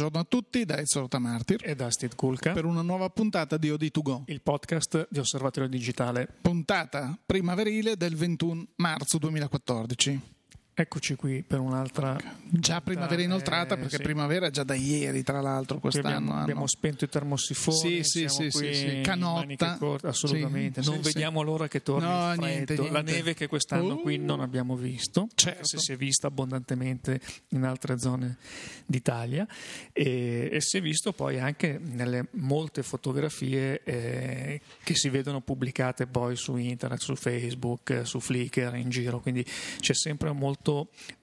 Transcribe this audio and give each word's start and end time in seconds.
Buongiorno 0.00 0.26
a 0.26 0.28
tutti 0.30 0.64
da 0.64 0.78
Ezio 0.78 1.08
Tamartir 1.08 1.60
e 1.62 1.74
da 1.74 1.90
Steve 1.90 2.14
Kulka 2.14 2.52
per 2.52 2.64
una 2.64 2.80
nuova 2.80 3.10
puntata 3.10 3.58
di 3.58 3.68
OD2Go, 3.68 4.22
il 4.28 4.40
podcast 4.40 5.08
di 5.10 5.18
Osservatorio 5.18 5.68
Digitale. 5.68 6.26
Puntata 6.40 7.18
primaverile 7.26 7.98
del 7.98 8.16
21 8.16 8.68
marzo 8.76 9.18
2014. 9.18 10.39
Eccoci 10.80 11.14
qui 11.14 11.42
per 11.46 11.58
un'altra. 11.60 12.16
Già 12.48 12.80
primavera 12.80 13.20
inoltrata, 13.20 13.76
perché 13.76 13.96
sì. 13.96 14.02
primavera 14.02 14.46
è 14.46 14.50
già 14.50 14.64
da 14.64 14.72
ieri, 14.74 15.22
tra 15.22 15.42
l'altro, 15.42 15.78
quest'anno. 15.78 16.08
Abbiamo, 16.16 16.40
abbiamo 16.40 16.66
spento 16.66 17.04
i 17.04 17.08
termosifoni. 17.10 18.02
Sì, 18.02 18.26
sì, 18.28 18.50
sì, 18.50 18.72
sì, 18.72 19.00
Canotta. 19.02 19.76
corte, 19.76 20.06
assolutamente. 20.06 20.82
Sì, 20.82 20.88
non 20.88 21.02
sì, 21.02 21.12
vediamo 21.12 21.42
l'ora 21.42 21.68
che 21.68 21.82
torni 21.82 22.08
No, 22.08 22.32
il 22.32 22.38
freddo. 22.38 22.46
niente, 22.46 22.76
La 22.76 22.82
niente. 23.02 23.12
neve 23.12 23.34
che 23.34 23.46
quest'anno 23.46 23.92
Uh. 23.96 24.00
qui 24.00 24.16
non 24.16 24.40
abbiamo 24.40 24.74
visto, 24.74 25.28
Certo. 25.34 25.66
se 25.66 25.76
si 25.78 25.92
è 25.92 25.96
vista 25.96 26.28
abbondantemente 26.28 27.20
in 27.48 27.64
altre 27.64 27.98
zone 27.98 28.38
d'Italia 28.86 29.46
e, 29.92 30.48
e 30.50 30.60
si 30.62 30.78
è 30.78 30.80
visto 30.80 31.12
poi 31.12 31.38
anche 31.38 31.78
nelle 31.78 32.28
molte 32.32 32.82
fotografie 32.82 33.82
eh, 33.84 34.60
che 34.82 34.94
si 34.94 35.10
vedono 35.10 35.42
pubblicate 35.42 36.06
poi 36.06 36.36
su 36.36 36.56
internet, 36.56 37.00
su 37.00 37.14
Facebook, 37.16 37.90
eh, 37.90 38.04
su 38.06 38.18
Flickr, 38.18 38.74
in 38.76 38.88
giro, 38.88 39.20
quindi 39.20 39.44
c'è 39.78 39.92
sempre 39.94 40.32
molto 40.32 40.68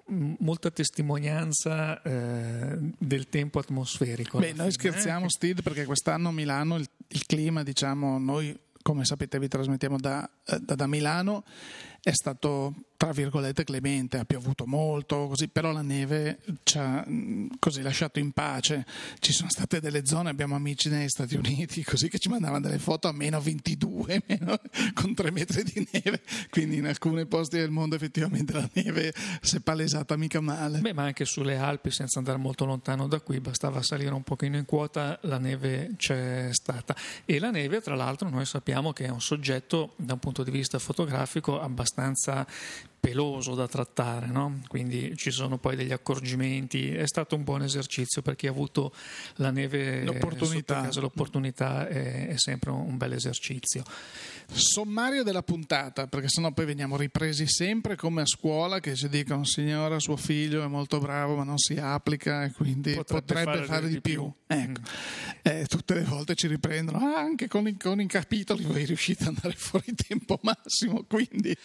m- 0.07 0.35
molta 0.39 0.69
testimonianza 0.71 2.01
eh, 2.01 2.77
del 2.97 3.27
tempo 3.29 3.59
atmosferico. 3.59 4.39
Beh, 4.39 4.47
noi 4.53 4.55
fine, 4.55 4.71
scherziamo, 4.71 5.25
eh, 5.25 5.29
Steve, 5.29 5.61
perché 5.61 5.85
quest'anno 5.85 6.29
a 6.29 6.31
Milano 6.31 6.75
il, 6.75 6.87
il 7.09 7.25
clima, 7.25 7.63
diciamo, 7.63 8.17
noi 8.17 8.57
come 8.81 9.03
sapete 9.03 9.37
vi 9.37 9.49
trasmettiamo 9.49 9.97
da, 9.97 10.29
eh, 10.45 10.59
da- 10.61 10.75
da 10.75 10.87
Milano, 10.87 11.43
è 12.01 12.11
stato 12.11 12.73
tra 12.97 13.11
virgolette 13.11 13.63
clemente, 13.63 14.17
ha 14.17 14.25
piovuto 14.25 14.65
molto, 14.65 15.27
così, 15.27 15.47
però 15.47 15.71
la 15.71 15.83
neve 15.83 16.39
ci 16.63 16.79
ha 16.79 17.05
così 17.59 17.83
lasciato 17.83 18.17
in 18.17 18.31
pace. 18.31 18.85
Ci 19.19 19.31
sono 19.31 19.49
state 19.51 19.79
delle 19.79 20.03
zone, 20.05 20.31
abbiamo 20.31 20.55
amici 20.55 20.89
negli 20.89 21.07
Stati 21.07 21.35
Uniti, 21.35 21.83
così 21.83 22.09
che 22.09 22.17
ci 22.17 22.27
mandavano 22.27 22.61
delle 22.61 22.79
foto 22.79 23.07
a 23.07 23.11
meno 23.11 23.39
22, 23.39 24.23
meno- 24.27 24.59
con 24.95 25.13
3 25.13 25.31
metri 25.31 25.63
di 25.63 25.87
neve, 25.91 26.21
quindi 26.49 26.77
in 26.77 26.87
alcuni 26.87 27.27
posti 27.27 27.57
del 27.57 27.69
mondo 27.69 27.95
effettivamente 27.95 28.53
la 28.53 28.67
neve 28.73 29.13
si 29.41 29.57
è 29.57 29.59
palesata 29.59 30.17
mica 30.17 30.41
male. 30.41 30.79
Beh, 30.79 30.93
ma 30.93 31.03
anche 31.03 31.25
sulle 31.25 31.55
Alpi, 31.55 31.91
senza 31.91 32.17
andare 32.17 32.39
molto 32.39 32.65
lontano 32.65 33.07
da 33.07 33.19
qui, 33.19 33.39
bastava 33.39 33.83
salire 33.83 34.13
un 34.13 34.23
pochino 34.23 34.57
in 34.57 34.65
quota, 34.65 35.19
la 35.21 35.37
neve 35.37 35.91
c'è 35.97 36.49
stata. 36.51 36.95
E 37.25 37.37
la 37.37 37.51
neve, 37.51 37.79
tra 37.79 37.93
l'altro, 37.93 38.27
noi 38.27 38.45
sappiamo 38.45 38.91
che 38.91 39.05
è 39.05 39.09
un 39.09 39.21
soggetto, 39.21 39.93
da 39.97 40.13
un 40.13 40.19
punto 40.19 40.41
di 40.41 40.49
vista 40.49 40.79
fotografico, 40.79 41.61
abbastanza 41.61 41.96
Konstanca. 41.97 42.45
Peloso 43.07 43.55
da 43.55 43.67
trattare, 43.67 44.27
no? 44.27 44.59
quindi 44.67 45.15
ci 45.15 45.31
sono 45.31 45.57
poi 45.57 45.77
degli 45.77 45.93
accorgimenti. 45.93 46.93
È 46.93 47.07
stato 47.07 47.35
un 47.35 47.43
buon 47.43 47.63
esercizio 47.63 48.21
per 48.21 48.35
chi 48.35 48.47
ha 48.47 48.49
avuto 48.49 48.93
la 49.35 49.49
neve 49.49 50.03
L'opportunità. 50.03 50.81
casa, 50.81 50.99
l'opportunità 50.99 51.87
è, 51.87 52.27
è 52.27 52.37
sempre 52.37 52.71
un 52.71 52.97
bel 52.97 53.13
esercizio. 53.13 53.83
Sommario 54.51 55.23
della 55.23 55.41
puntata, 55.41 56.07
perché 56.07 56.27
sennò 56.27 56.51
poi 56.51 56.65
veniamo 56.65 56.97
ripresi 56.97 57.47
sempre 57.47 57.95
come 57.95 58.21
a 58.21 58.25
scuola 58.25 58.79
che 58.79 58.95
ci 58.95 59.07
dicono 59.09 59.43
signora 59.45 59.99
suo 59.99 60.15
figlio 60.17 60.63
è 60.63 60.67
molto 60.67 60.99
bravo 60.99 61.35
ma 61.35 61.43
non 61.43 61.57
si 61.57 61.75
applica 61.75 62.43
e 62.43 62.51
quindi 62.51 62.93
potrebbe, 62.93 63.25
Potrebbe 63.33 63.65
fare, 63.65 63.87
di 63.87 64.01
più. 64.01 64.29
Ecco. 64.47 64.81
Eh, 65.43 65.65
tutte 65.67 65.93
le 65.93 66.03
volte 66.03 66.35
ci 66.35 66.47
riprendono, 66.47 66.97
"Ah, 66.99 67.19
anche 67.19 67.47
con 67.47 67.67
i, 67.67 67.77
con 67.77 67.99
i 68.01 68.07
capitoli 68.07 68.63
voi 68.63 68.85
riuscite 68.85 69.23
ad 69.23 69.35
andare 69.35 69.53
fuori 69.57 69.93
tempo 69.95 70.39
massimo, 70.41 71.03
quindi 71.03 71.55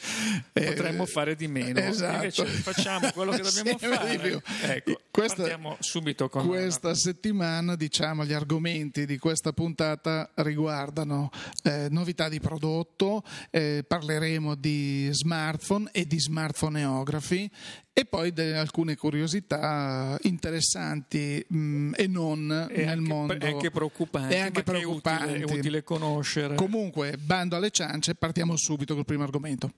eh, 0.53 0.65
Potremmo 0.65 1.07
fare 1.07 1.32
di 1.37 1.49
meno, 1.49 1.79
esatto. 1.81 2.15
invece 2.15 2.45
facciamo 2.47 3.11
quello 3.13 3.33
che 3.33 3.43
dobbiamo 3.43 3.79
Sempre 3.79 3.97
fare. 3.97 4.43
Ecco, 4.77 5.01
Questa- 5.11 5.37
partiamo 5.37 5.77
subito 5.81 6.29
con 6.29 6.47
Questa 6.47 6.95
settimana, 6.95 7.75
diciamo, 7.77 8.25
gli 8.25 8.33
argomenti 8.33 9.07
di 9.07 9.19
questa 9.19 9.53
puntata 9.53 10.31
riguardano 10.37 11.31
eh, 11.65 11.89
novità 11.91 12.29
di 12.29 12.41
prodotto, 12.41 13.23
eh, 13.51 13.85
parleremo 13.87 14.55
di 14.55 15.09
smartphone 15.13 15.89
e 15.93 16.07
di 16.07 16.19
smartphoneography 16.21 17.51
e 17.95 18.07
poi 18.07 18.33
di 18.33 18.41
alcune 18.41 18.97
curiosità 18.97 20.17
interessanti 20.23 21.45
mh, 21.47 21.93
e 21.95 22.07
non 22.07 22.69
e 22.71 22.85
nel 22.85 22.89
anche, 22.89 23.01
mondo. 23.09 23.33
e 23.35 23.47
anche 23.47 23.71
preoccupanti, 23.71 24.35
E 24.35 24.39
anche 24.39 24.63
che 24.63 24.73
è 24.73 24.77
utile- 24.77 24.79
preoccupanti. 24.79 25.33
È 25.35 25.59
utile, 25.59 25.83
conoscere. 25.83 26.55
Comunque, 26.55 27.17
bando 27.19 27.57
alle 27.57 27.71
ciance, 27.71 28.15
partiamo 28.15 28.57
subito 28.57 28.95
col 28.95 29.05
primo 29.05 29.25
argomento. 29.25 29.73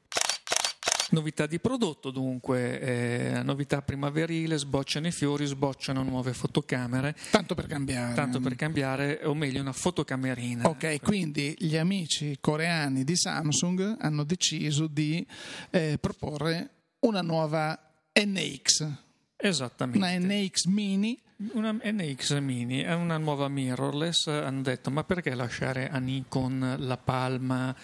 Novità 1.11 1.47
di 1.47 1.59
prodotto, 1.59 2.11
dunque, 2.11 2.81
eh, 2.81 3.43
novità 3.43 3.83
primaverile, 3.83 4.57
sbocciano 4.59 5.07
i 5.07 5.13
fiori, 5.13 5.47
sbocciano 5.47 6.03
nuove 6.03 6.33
fotocamere, 6.33 7.15
Tanto 7.31 7.55
per 7.55 7.67
cambiare. 7.67 8.15
tanto 8.15 8.41
per 8.41 8.55
cambiare, 8.57 9.21
o 9.25 9.35
meglio, 9.35 9.61
una 9.61 9.73
fotocamerina. 9.73 10.69
Ok, 10.69 11.01
quindi 11.03 11.55
gli 11.59 11.77
amici 11.77 12.37
coreani 12.41 13.05
di 13.05 13.17
Samsung 13.17 13.97
hanno 14.01 14.25
deciso 14.25 14.87
di 14.87 15.27
eh, 15.71 15.99
proporre 16.01 16.71
una 17.01 17.21
nuova 17.23 17.79
NX, 18.13 18.89
Esattamente. 19.37 19.99
una 19.99 20.17
NX 20.19 20.65
mini. 20.67 21.19
Una 21.55 21.73
NX 21.73 22.39
Mini 22.39 22.79
è 22.83 22.95
una 22.95 23.19
nuova 23.19 23.49
mirrorless. 23.49 24.29
Hanno 24.29 24.63
detto: 24.63 24.91
ma 24.93 25.03
perché 25.03 25.35
lasciare 25.35 25.91
a 25.91 25.99
Nikon 25.99 26.77
la 26.79 26.97
palma 26.97 27.75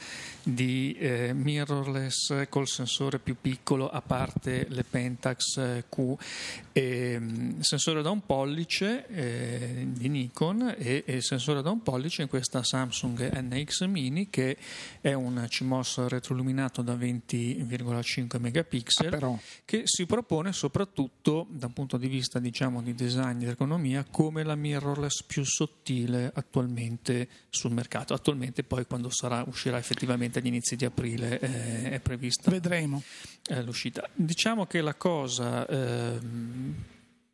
di 0.42 0.96
eh, 0.98 1.32
mirrorless 1.32 2.46
col 2.48 2.66
sensore 2.66 3.18
più 3.18 3.36
piccolo, 3.40 3.88
a 3.88 4.00
parte 4.00 4.66
le 4.68 4.84
Pentax 4.84 5.56
eh, 5.56 5.84
Q? 5.88 6.14
Ehm, 6.72 7.60
sensore 7.60 8.02
da 8.02 8.10
un 8.10 8.24
pollice 8.24 9.06
eh, 9.08 9.86
di 9.88 10.08
Nikon 10.08 10.74
e, 10.78 11.02
e 11.04 11.20
sensore 11.20 11.62
da 11.62 11.70
un 11.70 11.82
pollice 11.82 12.22
in 12.22 12.28
questa 12.28 12.62
Samsung 12.62 13.40
NX 13.40 13.86
Mini, 13.86 14.30
che 14.30 14.56
è 15.00 15.12
un 15.12 15.44
CMOS 15.48 16.06
retroilluminato 16.06 16.82
da 16.82 16.94
20,5 16.94 18.38
megapixel 18.38 19.08
Però 19.10 19.38
che 19.64 19.82
si 19.84 20.06
propone 20.06 20.52
soprattutto 20.52 21.46
da 21.50 21.66
un 21.66 21.72
punto 21.72 21.96
di 21.96 22.06
vista 22.06 22.38
diciamo 22.38 22.82
di 22.82 22.94
design 22.94 23.38
di 23.38 23.46
ergonomia 23.46 24.04
come 24.08 24.42
la 24.42 24.54
mirrorless 24.54 25.22
più 25.24 25.44
sottile 25.44 26.30
attualmente 26.34 27.28
sul 27.48 27.72
mercato. 27.72 28.14
Attualmente 28.14 28.62
poi 28.62 28.86
quando 28.86 29.10
sarà, 29.10 29.44
uscirà 29.46 29.78
effettivamente 29.78 30.29
agli 30.38 30.46
inizi 30.46 30.76
di 30.76 30.84
aprile 30.84 31.38
eh, 31.40 31.90
è 31.90 32.00
prevista 32.00 32.50
vedremo. 32.50 33.02
eh, 33.48 33.62
l'uscita. 33.62 34.08
Diciamo 34.14 34.66
che 34.66 34.80
la 34.80 34.94
cosa 34.94 35.66
ehm, 35.66 36.74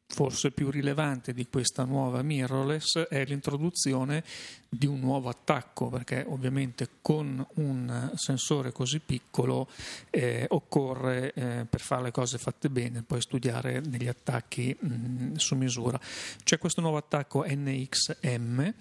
forse 0.09 0.53
più 0.53 0.71
rilevante 0.71 1.33
di 1.35 1.47
questa 1.49 1.85
nuova 1.85 2.23
mirrorless 2.23 3.09
è 3.09 3.25
l'introduzione 3.25 4.23
di 4.69 4.87
un 4.87 5.01
nuovo 5.01 5.29
attacco, 5.29 5.89
perché 5.89 6.25
ovviamente 6.27 6.89
con 7.03 7.45
un 7.55 8.13
sensore 8.15 8.73
così 8.73 9.01
piccolo 9.01 9.69
eh, 10.11 10.47
occorre 10.49 11.33
eh, 11.33 11.67
per 11.69 11.81
fare 11.81 12.05
le 12.05 12.11
cose 12.13 12.39
fatte 12.39 12.69
bene 12.69 13.03
poi 13.03 13.21
studiare 13.21 13.81
degli 13.81 14.07
attacchi 14.07 14.77
mh, 14.79 15.35
su 15.35 15.55
misura. 15.57 15.99
C'è 16.43 16.59
questo 16.59 16.81
nuovo 16.81 16.99
attacco 16.99 17.45
NXM 17.47 18.73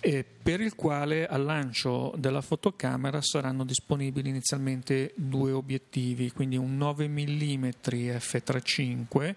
eh, 0.00 0.24
per 0.42 0.60
il 0.60 0.74
quale 0.74 1.26
al 1.26 1.44
lancio 1.44 2.14
della 2.16 2.40
fotocamera 2.40 3.20
saranno 3.20 3.64
disponibili 3.64 4.28
inizialmente 4.28 5.12
due 5.16 5.52
obiettivi, 5.52 6.30
quindi 6.30 6.56
un 6.56 6.76
9 6.76 7.08
mm 7.08 7.64
f3.5 7.64 9.34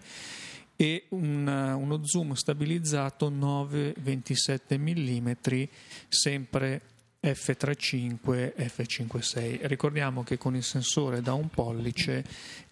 e 0.76 1.06
un, 1.10 1.48
uno 1.48 2.06
zoom 2.06 2.34
stabilizzato 2.34 3.30
9-27 3.30 4.78
mm 4.80 5.64
sempre 6.10 6.82
f3.5 7.22 8.54
f5.6 8.58 9.60
ricordiamo 9.68 10.24
che 10.24 10.38
con 10.40 10.56
il 10.56 10.64
sensore 10.64 11.22
da 11.22 11.34
un 11.34 11.50
pollice 11.50 12.24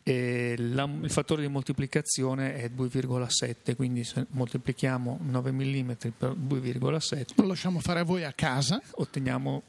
eh, 0.02 0.56
la- 0.58 0.90
il 1.02 1.12
fattore 1.12 1.44
di 1.44 1.48
moltiplicazione 1.48 2.56
è 2.56 2.70
2,7 2.76 3.76
quindi 3.76 4.04
se 4.04 4.26
moltiplichiamo 4.30 5.20
9 5.22 5.52
mm 5.52 5.92
per 6.18 6.32
2,7 6.36 7.26
Lo 7.36 7.46
lasciamo 7.46 7.80
fare 7.80 8.00
a 8.00 8.04
voi 8.04 8.24
a 8.24 8.34
casa. 8.34 8.82
otteniamo 8.96 9.62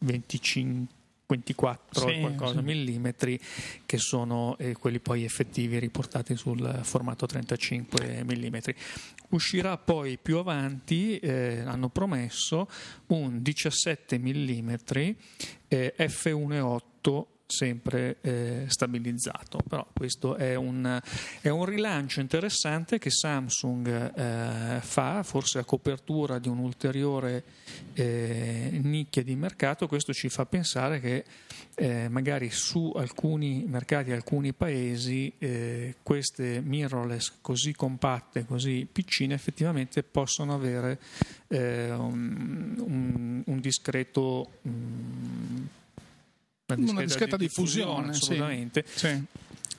25 0.00 0.98
24 1.30 2.08
Sì, 2.08 2.20
qualcosa 2.20 2.58
sì. 2.58 2.64
millimetri 2.64 3.38
che 3.86 3.98
sono 3.98 4.56
eh, 4.58 4.74
quelli 4.74 4.98
poi 4.98 5.24
effettivi 5.24 5.78
riportati 5.78 6.36
sul 6.36 6.80
formato 6.82 7.26
35 7.26 8.24
millimetri. 8.24 8.74
Uscirà 9.30 9.76
poi 9.78 10.18
più 10.20 10.38
avanti, 10.38 11.18
eh, 11.18 11.60
hanno 11.64 11.88
promesso, 11.88 12.68
un 13.08 13.42
17 13.42 14.18
millimetri 14.18 15.16
eh, 15.68 15.94
f1.8 15.96 17.24
sempre 17.50 18.16
eh, 18.20 18.64
stabilizzato. 18.68 19.58
Però 19.68 19.86
questo 19.92 20.36
è 20.36 20.54
un, 20.54 21.00
è 21.40 21.48
un 21.48 21.64
rilancio 21.64 22.20
interessante 22.20 22.98
che 22.98 23.10
Samsung 23.10 24.12
eh, 24.14 24.80
fa, 24.80 25.22
forse 25.22 25.58
a 25.58 25.64
copertura 25.64 26.38
di 26.38 26.48
un'ulteriore 26.48 27.42
eh, 27.94 28.78
nicchia 28.82 29.22
di 29.22 29.34
mercato. 29.36 29.86
Questo 29.86 30.12
ci 30.12 30.28
fa 30.28 30.46
pensare 30.46 31.00
che 31.00 31.24
eh, 31.74 32.08
magari 32.08 32.50
su 32.50 32.92
alcuni 32.94 33.64
mercati, 33.66 34.12
alcuni 34.12 34.52
paesi, 34.52 35.32
eh, 35.38 35.96
queste 36.02 36.60
mirrorless 36.60 37.38
così 37.40 37.72
compatte, 37.72 38.44
così 38.44 38.86
piccine, 38.90 39.34
effettivamente 39.34 40.02
possono 40.02 40.54
avere 40.54 40.98
eh, 41.48 41.90
un, 41.92 42.74
un, 42.78 43.42
un, 43.46 43.60
discreto. 43.60 44.50
Um, 44.62 45.68
una 46.74 46.82
discreta, 46.82 46.92
una 46.92 47.04
discreta 47.04 47.36
diffusione, 47.36 48.10
diffusione 48.10 48.10
assolutamente. 48.10 48.84
Sì. 48.86 49.24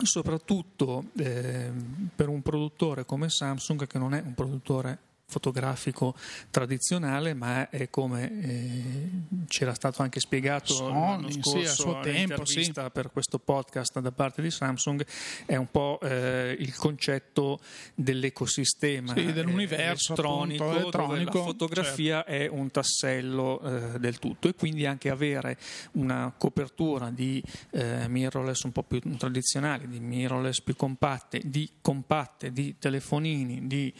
Soprattutto 0.03 1.05
eh, 1.17 1.69
per 2.15 2.27
un 2.27 2.41
produttore 2.41 3.05
come 3.05 3.29
Samsung 3.29 3.85
che 3.85 3.97
non 3.99 4.13
è 4.13 4.21
un 4.25 4.33
produttore 4.33 4.97
fotografico 5.31 6.13
tradizionale, 6.49 7.33
ma 7.33 7.69
è 7.69 7.89
come 7.89 8.41
eh, 8.41 9.09
c'era 9.47 9.73
stato 9.73 10.01
anche 10.01 10.19
spiegato 10.19 10.73
Sony, 10.73 11.31
scorso 11.31 11.59
sì, 11.59 11.65
a 11.65 11.69
suo 11.69 11.99
tempo, 12.01 12.45
sì. 12.45 12.71
per 12.91 13.11
questo 13.11 13.39
podcast 13.39 13.99
da 13.99 14.11
parte 14.11 14.41
di 14.41 14.51
Samsung, 14.51 15.05
è 15.45 15.55
un 15.55 15.71
po' 15.71 15.99
eh, 16.01 16.55
il 16.59 16.75
concetto 16.75 17.59
dell'ecosistema 17.95 19.13
sì, 19.13 19.31
dell'universo 19.31 20.13
elettronico, 20.13 20.63
appunto, 20.65 20.81
elettronico 20.81 21.37
la 21.37 21.43
fotografia 21.45 22.23
certo. 22.25 22.31
è 22.31 22.47
un 22.47 22.69
tassello 22.69 23.61
eh, 23.61 23.99
del 23.99 24.19
tutto 24.19 24.49
e 24.49 24.53
quindi 24.53 24.85
anche 24.85 25.09
avere 25.09 25.57
una 25.93 26.33
copertura 26.37 27.09
di 27.09 27.41
eh, 27.71 28.07
mirrorless 28.09 28.63
un 28.63 28.73
po' 28.73 28.83
più 28.83 28.99
tradizionali, 29.17 29.87
di 29.87 29.99
mirrorless 30.01 30.61
più 30.61 30.75
compatte, 30.75 31.39
di 31.41 31.69
compatte, 31.81 32.51
di 32.51 32.75
telefonini, 32.77 33.65
di 33.67 33.93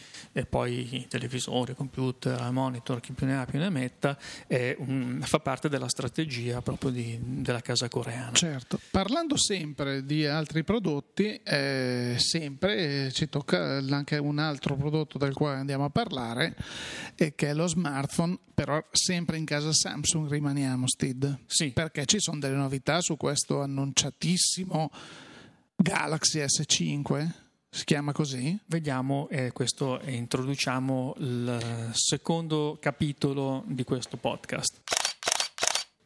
poi 0.48 1.06
telefonini 1.08 1.21
televisore, 1.22 1.74
computer, 1.74 2.50
monitor, 2.50 3.00
chi 3.00 3.12
più 3.12 3.26
ne 3.26 3.38
ha 3.38 3.44
più 3.44 3.58
ne 3.58 3.70
metta, 3.70 4.18
un, 4.78 5.20
fa 5.22 5.38
parte 5.38 5.68
della 5.68 5.88
strategia 5.88 6.60
proprio 6.62 6.90
di, 6.90 7.18
della 7.20 7.60
casa 7.60 7.88
coreana. 7.88 8.32
Certo, 8.32 8.80
parlando 8.90 9.36
sempre 9.36 10.04
di 10.04 10.26
altri 10.26 10.64
prodotti, 10.64 11.40
eh, 11.44 12.16
sempre 12.18 13.06
eh, 13.06 13.12
ci 13.12 13.28
tocca 13.28 13.78
anche 13.78 14.16
un 14.16 14.38
altro 14.38 14.74
prodotto 14.76 15.18
del 15.18 15.32
quale 15.32 15.58
andiamo 15.58 15.84
a 15.84 15.90
parlare, 15.90 16.56
eh, 17.14 17.34
che 17.34 17.50
è 17.50 17.54
lo 17.54 17.66
smartphone, 17.66 18.38
però 18.54 18.82
sempre 18.90 19.36
in 19.36 19.44
casa 19.44 19.72
Samsung 19.72 20.28
rimaniamo, 20.28 20.88
Steve. 20.88 21.40
Sì. 21.46 21.70
Perché 21.70 22.04
ci 22.06 22.18
sono 22.18 22.38
delle 22.38 22.56
novità 22.56 23.00
su 23.00 23.16
questo 23.16 23.62
annunciatissimo 23.62 24.90
Galaxy 25.76 26.40
S5? 26.40 27.50
Si 27.74 27.84
chiama 27.84 28.12
così? 28.12 28.58
Vediamo, 28.66 29.28
eh, 29.30 29.50
questo 29.50 29.98
introduciamo 30.04 31.14
il 31.20 31.90
secondo 31.94 32.76
capitolo 32.78 33.64
di 33.66 33.82
questo 33.82 34.18
podcast 34.18 35.01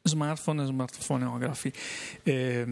smartphone 0.06 0.62
e 0.62 0.66
smartphoneografi. 0.66 1.72
Eh, 2.22 2.64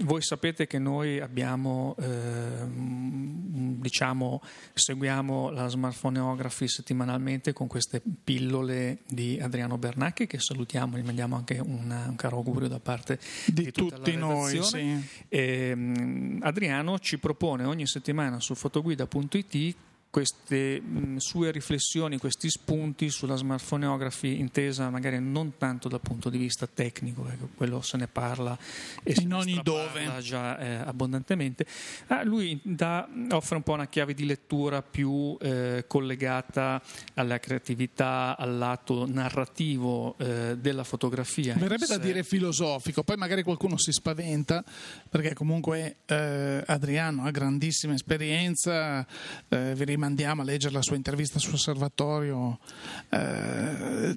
voi 0.00 0.22
sapete 0.22 0.66
che 0.66 0.78
noi 0.78 1.20
abbiamo, 1.20 1.94
eh, 1.98 2.66
diciamo, 2.66 4.42
seguiamo 4.74 5.50
la 5.50 5.68
smartphoneography 5.68 6.68
settimanalmente 6.68 7.52
con 7.52 7.66
queste 7.66 8.02
pillole 8.24 8.98
di 9.06 9.38
Adriano 9.40 9.78
Bernacchi 9.78 10.26
che 10.26 10.38
salutiamo, 10.38 10.98
gli 10.98 11.04
mandiamo 11.04 11.36
anche 11.36 11.58
una, 11.58 12.06
un 12.08 12.16
caro 12.16 12.36
augurio 12.38 12.68
da 12.68 12.80
parte 12.80 13.18
di, 13.46 13.64
di 13.64 13.72
tutti 13.72 14.16
noi. 14.16 14.62
Sì. 14.62 15.00
Eh, 15.28 16.36
Adriano 16.40 16.98
ci 16.98 17.18
propone 17.18 17.64
ogni 17.64 17.86
settimana 17.86 18.40
su 18.40 18.54
fotoguida.it 18.54 19.76
queste 20.10 20.80
mh, 20.80 21.16
sue 21.16 21.50
riflessioni, 21.50 22.18
questi 22.18 22.48
spunti 22.48 23.10
sulla 23.10 23.36
smartphoneography 23.36 24.38
intesa 24.38 24.88
magari 24.90 25.20
non 25.20 25.56
tanto 25.58 25.88
dal 25.88 26.00
punto 26.00 26.30
di 26.30 26.38
vista 26.38 26.66
tecnico, 26.66 27.28
ecco, 27.28 27.48
quello 27.54 27.82
se 27.82 27.96
ne 27.98 28.06
parla 28.06 28.56
e 29.02 29.14
in 29.18 29.34
ogni 29.34 29.60
dove 29.62 30.10
già 30.20 30.58
eh, 30.58 30.74
abbondantemente. 30.76 31.66
Ah, 32.06 32.24
lui 32.24 32.58
dà, 32.62 33.08
offre 33.30 33.56
un 33.56 33.62
po' 33.62 33.72
una 33.72 33.86
chiave 33.86 34.14
di 34.14 34.24
lettura 34.24 34.82
più 34.82 35.36
eh, 35.40 35.84
collegata 35.86 36.82
alla 37.14 37.38
creatività, 37.38 38.36
al 38.36 38.56
lato 38.56 39.06
narrativo 39.06 40.16
eh, 40.18 40.56
della 40.58 40.84
fotografia. 40.84 41.54
Verrebbe 41.54 41.86
da 41.86 41.98
dire 41.98 42.24
filosofico, 42.24 43.02
poi 43.02 43.16
magari 43.16 43.42
qualcuno 43.42 43.76
si 43.76 43.92
spaventa 43.92 44.64
perché 45.10 45.34
comunque 45.34 45.96
eh, 46.06 46.62
Adriano 46.66 47.24
ha 47.24 47.30
grandissima 47.30 47.94
esperienza, 47.94 49.06
eh, 49.48 49.74
vi 49.74 49.84
rimandiamo 49.98 50.42
a 50.42 50.44
leggere 50.44 50.74
la 50.74 50.82
sua 50.82 50.94
intervista 50.94 51.40
su 51.40 51.52
Osservatorio. 51.52 52.60
Eh, 53.10 54.16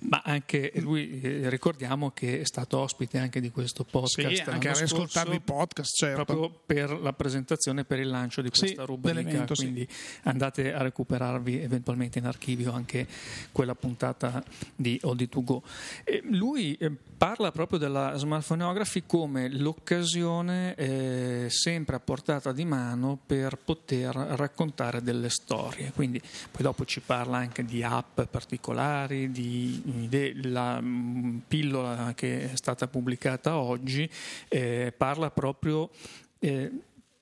Ma 0.00 0.22
anche 0.24 0.72
lui, 0.76 1.20
eh, 1.20 1.50
ricordiamo 1.50 2.10
che 2.12 2.40
è 2.40 2.44
stato 2.44 2.78
ospite 2.78 3.18
anche 3.18 3.40
di 3.40 3.50
questo 3.50 3.84
podcast. 3.84 4.42
Sì, 4.42 4.42
anche 4.48 4.70
a 4.70 4.72
riascoltarvi 4.72 5.36
i 5.36 5.40
podcast, 5.40 5.94
certo. 5.94 6.24
Proprio 6.24 6.60
per 6.64 6.98
la 6.98 7.12
presentazione, 7.12 7.84
per 7.84 7.98
il 7.98 8.08
lancio 8.08 8.40
di 8.40 8.48
questa 8.48 8.66
sì, 8.66 8.74
rubrica, 8.78 9.44
quindi 9.54 9.86
sì. 9.88 10.18
andate 10.22 10.72
a 10.72 10.80
recuperarvi 10.80 11.60
eventualmente 11.60 12.18
in 12.18 12.24
archivio 12.24 12.72
anche 12.72 13.06
quella 13.52 13.74
puntata 13.74 14.42
di 14.74 14.98
Oldie 15.02 15.28
to 15.28 15.42
Go. 15.42 15.62
E 16.02 16.22
lui 16.24 16.74
eh, 16.76 16.90
parla 16.90 17.52
proprio 17.52 17.78
della 17.78 18.14
smartphoneography 18.16 19.02
come 19.04 19.50
l'occasione 19.50 20.74
eh, 20.76 21.46
sempre 21.50 21.96
a 21.96 22.00
portata 22.00 22.52
di 22.52 22.64
mano 22.64 23.18
per 23.26 23.58
poter 23.62 24.14
raccontare 24.14 25.02
delle 25.10 25.28
storie. 25.28 25.92
Quindi 25.92 26.20
poi 26.20 26.62
dopo 26.62 26.84
ci 26.84 27.00
parla 27.00 27.38
anche 27.38 27.64
di 27.64 27.82
app 27.82 28.22
particolari, 28.22 29.30
di, 29.30 30.06
della 30.08 30.80
mm, 30.80 31.38
pillola 31.48 32.12
che 32.14 32.52
è 32.52 32.56
stata 32.56 32.86
pubblicata 32.86 33.56
oggi, 33.56 34.08
eh, 34.48 34.92
parla 34.96 35.30
proprio 35.30 35.90
eh, 36.38 36.70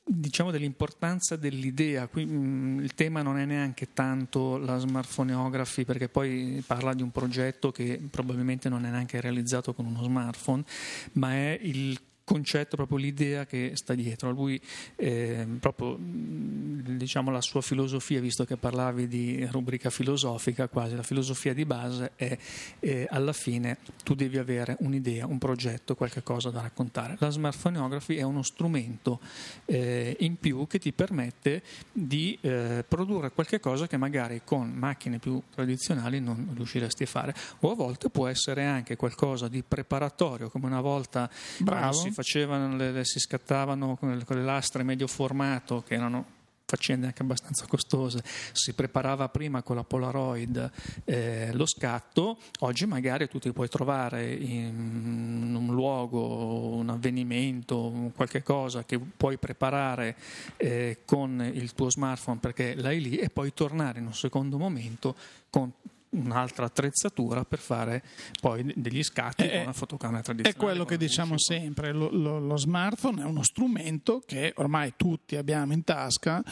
diciamo 0.05 0.51
dell'importanza 0.51 1.37
dell'idea. 1.37 2.07
Qui, 2.07 2.25
mh, 2.25 2.31
mm, 2.31 2.81
il 2.81 2.95
tema 2.95 3.23
non 3.23 3.39
è 3.39 3.45
neanche 3.45 3.93
tanto 3.93 4.57
la 4.57 4.79
smartphoneography, 4.79 5.85
perché 5.85 6.09
poi 6.09 6.63
parla 6.67 6.95
di 6.95 7.03
un 7.03 7.11
progetto 7.11 7.71
che 7.71 8.01
probabilmente 8.11 8.69
non 8.69 8.85
è 8.85 8.91
neanche 8.91 9.21
realizzato 9.21 9.75
con 9.75 9.87
uno 9.87 10.03
smartphone, 10.03 10.65
ma 11.13 11.33
è 11.33 11.59
il 11.63 11.99
concetto, 12.29 12.77
proprio 12.77 12.99
l'idea 12.99 13.47
che 13.47 13.73
sta 13.75 13.95
dietro. 13.95 14.31
Lui, 14.31 14.61
eh, 14.97 15.47
proprio 15.59 15.97
diciamo 15.99 17.31
la 17.31 17.41
sua 17.41 17.63
filosofia, 17.63 18.21
visto 18.21 18.45
che 18.45 18.59
parlavi 18.59 19.09
di 19.09 19.47
rubrica 19.51 19.89
filosofica, 19.89 20.69
quasi 20.69 20.95
la 20.95 21.03
filosofia 21.03 21.55
di 21.55 21.65
base 21.65 22.13
è 22.17 22.37
eh, 22.81 23.07
alla 23.09 23.33
fine 23.33 23.79
tu 24.05 24.15
devi 24.15 24.37
avere 24.37 24.77
un'idea, 24.81 25.25
un 25.27 25.39
progetto, 25.39 25.95
qualche 25.95 26.23
cosa 26.23 26.51
da 26.51 26.61
raccontare. 26.61 27.17
La 27.19 27.31
smartphoneography 27.31 28.17
è 28.17 28.23
uno 28.23 28.43
strumento 28.43 29.21
eh, 29.65 30.15
in 30.21 30.37
più 30.37 30.67
che 30.67 30.79
ti 30.79 30.93
permette 30.93 31.63
di 31.91 32.37
eh, 32.43 32.85
produrre 32.87 33.31
qualche 33.31 33.59
cosa 33.59 33.87
che 33.87 33.97
magari 33.97 34.43
con 34.45 34.69
macchine 34.69 35.19
più 35.19 35.41
tradizionali 35.55 36.21
non 36.21 36.51
riusciresti 36.55 37.05
a 37.05 37.07
fare, 37.07 37.35
o 37.61 37.71
a 37.71 37.75
volte 37.75 38.11
può 38.11 38.27
essere 38.27 38.67
anche 38.67 38.97
qualcosa 38.97 39.49
di 39.49 39.63
preparatorio, 39.67 40.51
come 40.51 40.67
una 40.67 40.83
volta 40.83 41.31
Bravo. 41.59 41.93
si 41.95 42.17
facevano, 42.19 42.75
le, 42.75 42.91
le, 42.91 43.05
si 43.05 43.21
scattavano 43.21 43.95
con 43.95 44.17
le, 44.17 44.25
con 44.25 44.37
le 44.37 44.43
lastre 44.43 44.83
medio 44.83 45.07
formato 45.07 45.85
che 45.87 45.95
erano 45.95 46.37
faccende 46.69 47.07
anche 47.07 47.23
abbastanza 47.23 47.65
costose, 47.67 48.23
si 48.53 48.75
preparava 48.75 49.31
prima 49.31 49.63
con 49.63 49.77
la 49.77 49.85
Polaroid 49.85 50.71
eh, 51.05 51.51
lo 51.55 51.65
scatto, 51.65 52.37
oggi 52.59 52.85
magari 52.85 53.27
tu 53.27 53.39
ti 53.39 53.53
puoi 53.53 53.69
trovare 53.69 54.35
in 54.35 55.55
un 55.55 55.73
luogo, 55.73 56.75
un 56.75 56.91
avvenimento, 56.91 58.13
qualche 58.15 58.43
cosa 58.43 58.85
che 58.85 58.99
puoi 58.99 59.39
preparare 59.39 60.15
eh, 60.59 60.99
con 61.07 61.41
il 61.41 61.73
tuo 61.73 61.89
smartphone 61.89 62.39
perché 62.39 62.75
l'hai 62.75 63.01
lì 63.01 63.17
e 63.17 63.31
poi 63.31 63.55
tornare 63.55 64.01
in 64.01 64.07
un 64.07 64.15
secondo 64.15 64.59
momento 64.59 65.15
con 65.49 65.73
un'altra 66.11 66.67
attrezzatura 66.67 67.45
per 67.45 67.59
fare 67.59 68.03
poi 68.41 68.73
degli 68.77 69.03
scatti 69.03 69.45
è, 69.45 69.51
con 69.51 69.61
una 69.63 69.73
fotocamera 69.73 70.23
tradizionale. 70.23 70.57
È 70.57 70.65
quello 70.65 70.85
che 70.85 70.97
diciamo 70.97 71.39
sempre, 71.39 71.93
lo, 71.93 72.11
lo, 72.11 72.39
lo, 72.39 72.57
smartphone 72.57 73.23
è 73.23 73.25
uno 73.25 73.43
strumento 73.43 74.23
che 74.25 74.53
ormai 74.57 74.95
tutti 74.97 75.37
abbiamo 75.37 75.73
in 75.73 75.85
tasca 75.85 76.43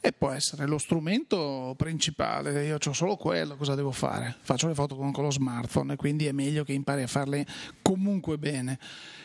e 0.00 0.12
può 0.12 0.30
essere 0.30 0.66
lo 0.66 0.78
strumento 0.78 1.74
principale, 1.76 2.64
io 2.64 2.76
ho 2.76 2.92
solo 2.92 3.16
quello, 3.16 3.56
cosa 3.56 3.74
devo 3.74 3.90
fare? 3.90 4.36
Faccio 4.40 4.68
le 4.68 4.74
foto 4.74 4.94
con, 4.94 5.12
con 5.12 5.24
lo 5.24 5.30
smartphone 5.30 5.94
e 5.94 5.96
quindi 5.96 6.26
è 6.26 6.32
meglio 6.32 6.64
che 6.64 6.72
impari 6.72 7.02
a 7.02 7.08
farle 7.08 7.46
comunque 7.82 8.38
bene. 8.38 8.78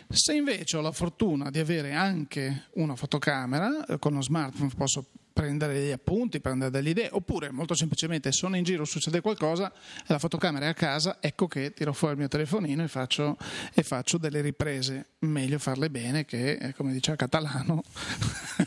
Se 0.09 0.33
invece 0.33 0.77
ho 0.77 0.81
la 0.81 0.91
fortuna 0.91 1.49
di 1.49 1.59
avere 1.59 1.93
anche 1.93 2.67
una 2.73 2.95
fotocamera, 2.95 3.85
eh, 3.85 3.99
con 3.99 4.13
lo 4.13 4.21
smartphone 4.21 4.71
posso 4.75 5.05
prendere 5.31 5.73
degli 5.73 5.91
appunti, 5.91 6.39
prendere 6.39 6.71
delle 6.71 6.89
idee, 6.89 7.09
oppure 7.11 7.51
molto 7.51 7.73
semplicemente 7.73 8.31
sono 8.31 8.55
in 8.55 8.63
giro, 8.63 8.85
succede 8.85 9.21
qualcosa 9.21 9.71
la 10.07 10.19
fotocamera 10.19 10.65
è 10.65 10.69
a 10.69 10.73
casa, 10.73 11.17
ecco 11.19 11.47
che 11.47 11.73
tiro 11.73 11.93
fuori 11.93 12.13
il 12.13 12.19
mio 12.19 12.27
telefonino 12.27 12.83
e 12.83 12.87
faccio, 12.87 13.37
e 13.73 13.83
faccio 13.83 14.17
delle 14.17 14.41
riprese. 14.41 15.07
Meglio 15.19 15.59
farle 15.59 15.89
bene 15.89 16.25
che, 16.25 16.53
eh, 16.53 16.73
come 16.73 16.91
diceva 16.93 17.15
Catalano, 17.15 17.83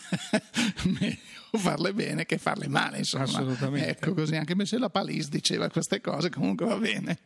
meglio 0.85 1.18
farle 1.59 1.92
bene 1.92 2.26
che 2.26 2.38
farle 2.38 2.68
male, 2.68 2.99
insomma. 2.99 3.25
Assolutamente. 3.25 3.88
Ecco 3.88 4.14
così, 4.14 4.37
anche 4.37 4.54
se 4.64 4.78
la 4.78 4.88
Palis 4.88 5.28
diceva 5.28 5.68
queste 5.68 6.00
cose, 6.00 6.30
comunque 6.30 6.66
va 6.66 6.76
bene. 6.76 7.18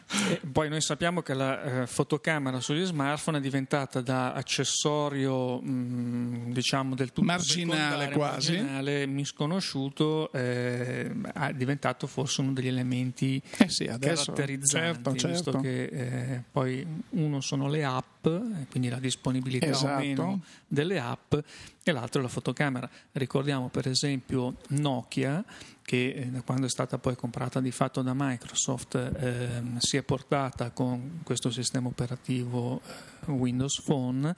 Poi 0.52 0.68
noi 0.68 0.80
sappiamo 0.80 1.22
che 1.22 1.34
la 1.34 1.82
eh, 1.82 1.86
fotocamera 1.86 2.60
sugli 2.60 2.84
smartphone 2.84 3.38
è 3.38 3.40
diventata 3.40 4.00
da 4.00 4.32
accessorio 4.32 5.60
mh, 5.60 6.52
diciamo 6.52 6.94
del 6.94 7.08
tutto 7.08 7.26
marginale 7.26 8.10
quasi, 8.10 8.52
marginale, 8.52 8.75
misconosciuto, 8.82 10.30
eh, 10.32 11.14
è 11.32 11.52
diventato 11.54 12.06
forse 12.06 12.40
uno 12.40 12.52
degli 12.52 12.68
elementi 12.68 13.42
eh 13.58 13.68
sì, 13.68 13.84
adesso, 13.84 14.32
caratterizzanti, 14.32 15.18
certo, 15.18 15.28
visto 15.28 15.52
certo. 15.52 15.60
che 15.60 15.84
eh, 15.84 16.42
poi 16.50 16.86
uno 17.10 17.40
sono 17.40 17.68
le 17.68 17.84
app, 17.84 18.26
quindi 18.70 18.88
la 18.88 18.98
disponibilità 18.98 19.66
Esatto. 19.66 19.94
o 19.94 19.98
meno 19.98 20.42
delle 20.66 20.98
app, 20.98 21.34
e 21.82 21.92
l'altro 21.92 22.20
è 22.20 22.22
la 22.24 22.30
fotocamera. 22.30 22.88
Ricordiamo 23.12 23.68
per 23.68 23.86
esempio 23.88 24.56
Nokia 24.68 25.44
che 25.86 26.08
eh, 26.08 26.26
da 26.26 26.42
quando 26.42 26.66
è 26.66 26.68
stata 26.68 26.98
poi 26.98 27.14
comprata 27.14 27.60
di 27.60 27.70
fatto 27.70 28.02
da 28.02 28.12
Microsoft 28.12 28.96
ehm, 28.96 29.78
si 29.78 29.96
è 29.96 30.02
portata 30.02 30.72
con 30.72 31.20
questo 31.22 31.50
sistema 31.50 31.86
operativo 31.86 32.80
eh, 33.26 33.30
Windows 33.30 33.80
Phone 33.82 34.34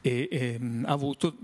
e 0.00 0.28
ehm, 0.30 0.84
ha 0.86 0.92
avuto 0.92 1.36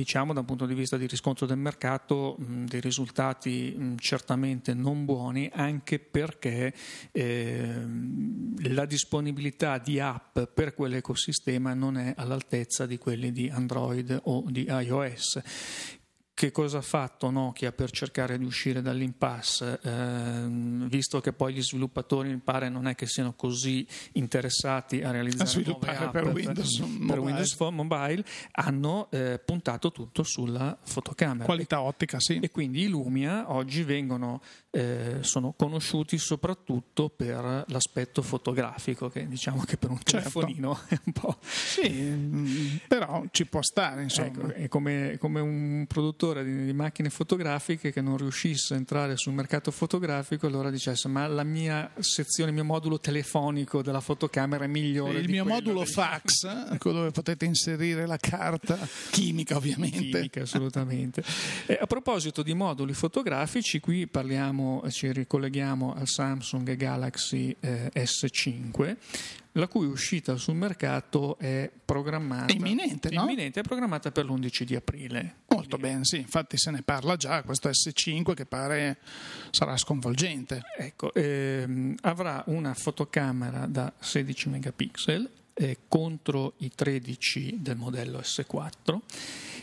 diciamo 0.00 0.32
da 0.32 0.40
un 0.40 0.46
punto 0.46 0.64
di 0.64 0.72
vista 0.72 0.96
di 0.96 1.06
riscontro 1.06 1.44
del 1.44 1.58
mercato 1.58 2.36
mh, 2.38 2.64
dei 2.64 2.80
risultati 2.80 3.74
mh, 3.76 3.96
certamente 3.96 4.72
non 4.72 5.04
buoni 5.04 5.50
anche 5.52 5.98
perché 5.98 6.72
ehm, 7.12 8.72
la 8.72 8.86
disponibilità 8.86 9.76
di 9.76 10.00
app 10.00 10.38
per 10.54 10.72
quell'ecosistema 10.72 11.74
non 11.74 11.98
è 11.98 12.14
all'altezza 12.16 12.86
di 12.86 12.96
quelli 12.96 13.30
di 13.30 13.50
Android 13.50 14.18
o 14.24 14.42
di 14.48 14.64
iOS 14.66 15.98
che 16.40 16.52
cosa 16.52 16.78
ha 16.78 16.80
fatto 16.80 17.28
Nokia 17.28 17.70
per 17.70 17.90
cercare 17.90 18.38
di 18.38 18.46
uscire 18.46 18.80
dall'impasse, 18.80 19.78
ehm, 19.82 20.88
visto 20.88 21.20
che 21.20 21.34
poi 21.34 21.52
gli 21.52 21.60
sviluppatori 21.60 22.30
mi 22.30 22.38
pare 22.38 22.70
non 22.70 22.86
è 22.86 22.94
che 22.94 23.04
siano 23.04 23.34
così 23.34 23.86
interessati 24.12 25.02
a 25.02 25.10
realizzare 25.10 25.50
A 25.60 26.08
per 26.08 26.28
Windows 26.28 26.78
per 26.78 26.88
Mobile. 26.88 27.18
Windows 27.18 27.54
Phone 27.56 27.76
Mobile, 27.76 28.24
hanno 28.52 29.10
eh, 29.10 29.38
puntato 29.44 29.92
tutto 29.92 30.22
sulla 30.22 30.78
fotocamera. 30.82 31.44
Qualità 31.44 31.82
ottica, 31.82 32.18
sì. 32.18 32.38
E 32.40 32.50
quindi 32.50 32.84
i 32.84 32.88
Lumia 32.88 33.52
oggi 33.52 33.82
vengono, 33.82 34.40
eh, 34.70 35.18
sono 35.20 35.52
conosciuti 35.52 36.16
soprattutto 36.16 37.10
per 37.10 37.66
l'aspetto 37.68 38.22
fotografico, 38.22 39.10
che 39.10 39.28
diciamo 39.28 39.62
che 39.64 39.76
per 39.76 39.90
un 39.90 39.98
Certo. 40.02 40.40
telefonino 40.40 40.78
è 40.88 40.98
un 41.04 41.12
po'... 41.12 41.36
Sì, 41.42 41.90
mm, 41.90 42.76
però 42.88 43.24
ci 43.30 43.44
può 43.44 43.60
stare, 43.60 44.04
insomma. 44.04 44.28
Ecco, 44.28 44.54
è 44.54 44.68
come, 44.68 45.18
come 45.18 45.40
un 45.40 45.84
produttore 45.86 46.28
di, 46.42 46.64
di 46.64 46.72
macchine 46.72 47.10
fotografiche 47.10 47.92
che 47.92 48.00
non 48.00 48.16
riuscisse 48.16 48.74
a 48.74 48.76
entrare 48.76 49.16
sul 49.16 49.32
mercato 49.32 49.70
fotografico, 49.70 50.46
allora 50.46 50.70
dicesse: 50.70 51.08
Ma 51.08 51.26
la 51.26 51.44
mia 51.44 51.90
sezione, 51.98 52.50
il 52.50 52.54
mio 52.56 52.64
modulo 52.64 52.98
telefonico 52.98 53.82
della 53.82 54.00
fotocamera 54.00 54.64
è 54.64 54.66
migliore. 54.66 55.18
il 55.18 55.28
mio 55.28 55.42
quello 55.42 55.58
modulo 55.58 55.80
del- 55.80 55.88
fax, 55.88 56.44
ecco 56.72 56.92
dove 56.92 57.10
potete 57.10 57.44
inserire 57.44 58.06
la 58.06 58.16
carta 58.16 58.78
chimica, 59.10 59.56
ovviamente. 59.56 59.98
Chimica, 59.98 60.42
assolutamente. 60.42 61.22
Eh, 61.66 61.78
a 61.80 61.86
proposito 61.86 62.42
di 62.42 62.54
moduli 62.54 62.92
fotografici, 62.94 63.80
qui 63.80 64.06
parliamo, 64.06 64.84
ci 64.90 65.10
ricolleghiamo 65.12 65.94
al 65.94 66.06
Samsung 66.06 66.76
Galaxy 66.76 67.54
eh, 67.60 67.90
S5, 67.94 68.96
la 69.52 69.66
cui 69.66 69.86
uscita 69.86 70.36
sul 70.36 70.54
mercato 70.54 71.36
è 71.38 71.70
programmata. 71.84 72.52
È 72.52 72.56
imminente, 72.56 73.10
no? 73.10 73.22
Imminente, 73.22 73.60
è 73.60 73.62
programmata 73.62 74.10
per 74.12 74.24
l'11 74.24 74.62
di 74.62 74.76
aprile. 74.76 75.34
Molto 75.48 75.76
bene, 75.76 76.04
sì, 76.04 76.18
infatti 76.18 76.56
se 76.56 76.70
ne 76.70 76.82
parla 76.82 77.16
già, 77.16 77.42
questo 77.42 77.68
S5 77.68 78.34
che 78.34 78.46
pare 78.46 78.98
sarà 79.50 79.76
sconvolgente. 79.76 80.62
Ecco, 80.76 81.12
ehm, 81.14 81.96
avrà 82.02 82.42
una 82.46 82.74
fotocamera 82.74 83.66
da 83.66 83.92
16 83.98 84.48
megapixel 84.48 85.30
eh, 85.54 85.78
contro 85.88 86.54
i 86.58 86.70
13 86.74 87.56
del 87.60 87.76
modello 87.76 88.20
S4 88.20 88.98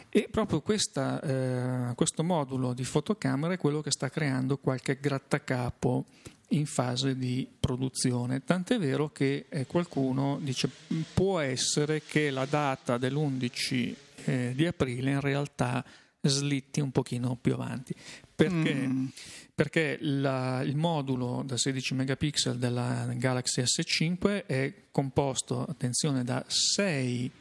e 0.09 0.27
proprio 0.29 0.61
questa, 0.61 1.21
eh, 1.21 1.95
questo 1.95 2.23
modulo 2.23 2.73
di 2.73 2.83
fotocamera 2.83 3.53
è 3.53 3.57
quello 3.57 3.81
che 3.81 3.91
sta 3.91 4.09
creando 4.09 4.57
qualche 4.57 4.99
grattacapo 4.99 6.05
in 6.49 6.65
fase 6.65 7.17
di 7.17 7.47
produzione, 7.59 8.43
tant'è 8.43 8.79
vero 8.79 9.09
che 9.09 9.47
eh, 9.49 9.65
qualcuno 9.65 10.39
dice 10.41 10.69
può 11.13 11.39
essere 11.39 12.01
che 12.03 12.29
la 12.29 12.45
data 12.45 12.97
dell'11 12.97 13.95
eh, 14.25 14.53
di 14.55 14.65
aprile 14.65 15.11
in 15.11 15.21
realtà 15.21 15.83
slitti 16.21 16.79
un 16.79 16.91
pochino 16.91 17.37
più 17.39 17.53
avanti. 17.53 17.93
Perché? 18.33 18.73
Mm. 18.73 19.05
Perché 19.53 19.97
la- 20.01 20.61
il 20.61 20.75
modulo 20.75 21.43
da 21.45 21.57
16 21.57 21.95
megapixel 21.95 22.57
della 22.57 23.07
Galaxy 23.15 23.63
S5 23.63 24.45
è 24.45 24.73
composto, 24.91 25.65
attenzione, 25.65 26.23
da 26.23 26.43
6 26.47 27.31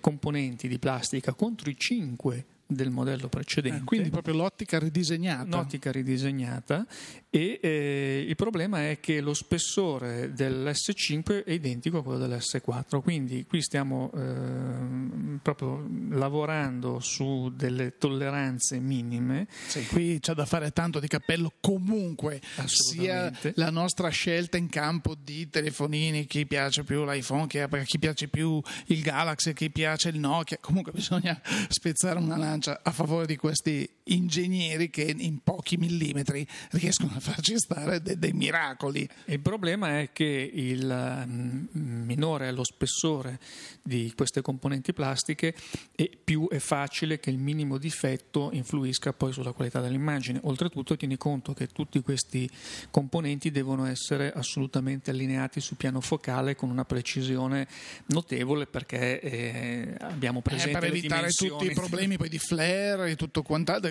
componenti 0.00 0.68
di 0.68 0.78
plastica 0.78 1.32
contro 1.32 1.70
i 1.70 1.76
5 1.78 2.44
del 2.66 2.90
modello 2.90 3.28
precedente. 3.28 3.80
Eh, 3.80 3.84
quindi 3.84 4.10
proprio 4.10 4.34
l'ottica 4.34 4.78
ridisegnata. 4.78 5.44
Un'ottica 5.44 5.90
ridisegnata 5.90 6.86
e 7.30 7.58
eh, 7.62 8.24
il 8.26 8.36
problema 8.36 8.90
è 8.90 9.00
che 9.00 9.20
lo 9.20 9.34
spessore 9.34 10.32
dell'S5 10.32 11.44
è 11.44 11.52
identico 11.52 11.98
a 11.98 12.02
quello 12.02 12.18
dell'S4, 12.18 13.00
quindi 13.00 13.44
qui 13.46 13.62
stiamo 13.62 14.10
ehm, 14.14 15.40
proprio 15.42 15.86
lavorando 16.10 17.00
su 17.00 17.52
delle 17.54 17.96
tolleranze 17.98 18.78
minime. 18.80 19.46
Sì, 19.66 19.86
qui 19.86 20.18
c'è 20.20 20.34
da 20.34 20.46
fare 20.46 20.72
tanto 20.72 21.00
di 21.00 21.08
cappello 21.08 21.52
comunque, 21.60 22.40
sia 22.66 23.32
la 23.54 23.70
nostra 23.70 24.08
scelta 24.08 24.56
in 24.56 24.68
campo 24.68 25.14
di 25.14 25.48
telefonini, 25.48 26.26
chi 26.26 26.46
piace 26.46 26.84
più 26.84 27.04
l'iPhone, 27.04 27.46
chi, 27.46 27.60
chi 27.84 27.98
piace 27.98 28.28
più 28.28 28.60
il 28.86 29.02
Galaxy, 29.02 29.52
chi 29.52 29.70
piace 29.70 30.10
il 30.10 30.18
Nokia, 30.18 30.58
comunque 30.60 30.92
bisogna 30.94 31.40
spezzare 31.68 32.18
una 32.18 32.36
lancia 32.36 32.51
a 32.82 32.90
favore 32.90 33.26
di 33.26 33.36
questi 33.36 33.88
ingegneri 34.04 34.90
che 34.90 35.14
in 35.16 35.42
pochi 35.42 35.76
millimetri 35.76 36.46
riescono 36.70 37.12
a 37.14 37.20
farci 37.20 37.56
stare 37.58 38.02
de- 38.02 38.18
dei 38.18 38.32
miracoli. 38.32 39.08
Il 39.26 39.40
problema 39.40 40.00
è 40.00 40.10
che 40.12 40.50
il 40.52 41.24
mm, 41.26 42.04
minore 42.04 42.48
è 42.48 42.52
lo 42.52 42.64
spessore 42.64 43.38
di 43.82 44.12
queste 44.16 44.42
componenti 44.42 44.92
plastiche 44.92 45.54
e 45.94 46.10
più 46.22 46.48
è 46.48 46.58
facile 46.58 47.20
che 47.20 47.30
il 47.30 47.38
minimo 47.38 47.78
difetto 47.78 48.50
influisca 48.52 49.12
poi 49.12 49.32
sulla 49.32 49.52
qualità 49.52 49.80
dell'immagine. 49.80 50.40
Oltretutto 50.44 50.96
tieni 50.96 51.16
conto 51.16 51.54
che 51.54 51.68
tutti 51.68 52.00
questi 52.00 52.48
componenti 52.90 53.50
devono 53.50 53.86
essere 53.86 54.32
assolutamente 54.32 55.10
allineati 55.10 55.60
sul 55.60 55.76
piano 55.76 56.00
focale 56.00 56.56
con 56.56 56.70
una 56.70 56.84
precisione 56.84 57.68
notevole 58.06 58.66
perché 58.66 59.20
eh, 59.20 59.96
abbiamo 60.00 60.38
Eh, 60.38 60.42
presente 60.42 60.78
per 60.78 60.90
le 60.90 60.98
evitare 60.98 61.30
tutti 61.30 61.66
i 61.66 61.72
problemi 61.72 62.16
poi 62.16 62.28
di 62.28 62.38
flare 62.42 63.10
e 63.10 63.16
tutto 63.16 63.42
quant'altro, 63.42 63.90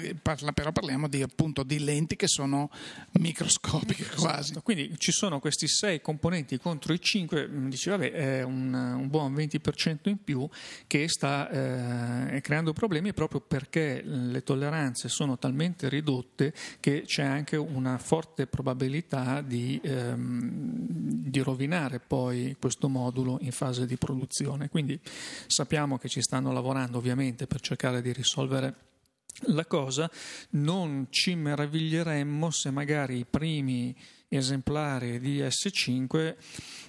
però 0.53 0.71
parliamo 0.71 1.07
di, 1.07 1.21
appunto, 1.21 1.63
di 1.63 1.79
lenti 1.79 2.15
che 2.15 2.27
sono 2.27 2.69
microscopiche 3.13 4.05
quasi. 4.15 4.51
Esatto, 4.51 4.61
Quindi 4.61 4.93
ci 4.97 5.11
sono 5.11 5.39
questi 5.39 5.67
sei 5.67 6.01
componenti 6.01 6.59
contro 6.59 6.93
i 6.93 6.99
cinque, 6.99 7.47
mm, 7.47 7.69
dici 7.69 7.89
vabbè 7.89 8.11
è 8.11 8.43
un, 8.43 8.73
un 8.73 9.09
buon 9.09 9.33
20% 9.33 10.09
in 10.09 10.21
più 10.23 10.47
che 10.85 11.07
sta 11.07 11.49
eh, 11.49 12.41
creando 12.41 12.73
problemi 12.73 13.13
proprio 13.13 13.39
perché 13.39 14.01
le 14.03 14.43
tolleranze 14.43 15.07
sono 15.07 15.37
talmente 15.37 15.87
ridotte 15.87 16.53
che 16.79 17.03
c'è 17.05 17.23
anche 17.23 17.55
una 17.55 17.97
forte 17.97 18.47
probabilità 18.47 19.41
di, 19.41 19.79
ehm, 19.81 20.39
di 20.43 21.39
rovinare 21.39 21.99
poi 21.99 22.55
questo 22.59 22.89
modulo 22.89 23.37
in 23.41 23.51
fase 23.51 23.85
di 23.85 23.95
produzione. 23.95 24.69
Quindi 24.69 24.99
sappiamo 25.47 25.97
che 25.97 26.09
ci 26.09 26.21
stanno 26.21 26.51
lavorando 26.51 26.97
ovviamente 26.97 27.47
per 27.47 27.61
cercare 27.61 28.01
di 28.01 28.11
risolvere 28.11 28.40
la 29.45 29.65
cosa, 29.65 30.09
non 30.51 31.07
ci 31.09 31.35
meraviglieremmo 31.35 32.49
se 32.51 32.69
magari 32.71 33.19
i 33.19 33.25
primi 33.25 33.95
esemplari 34.37 35.19
di 35.19 35.39
S5 35.39 36.35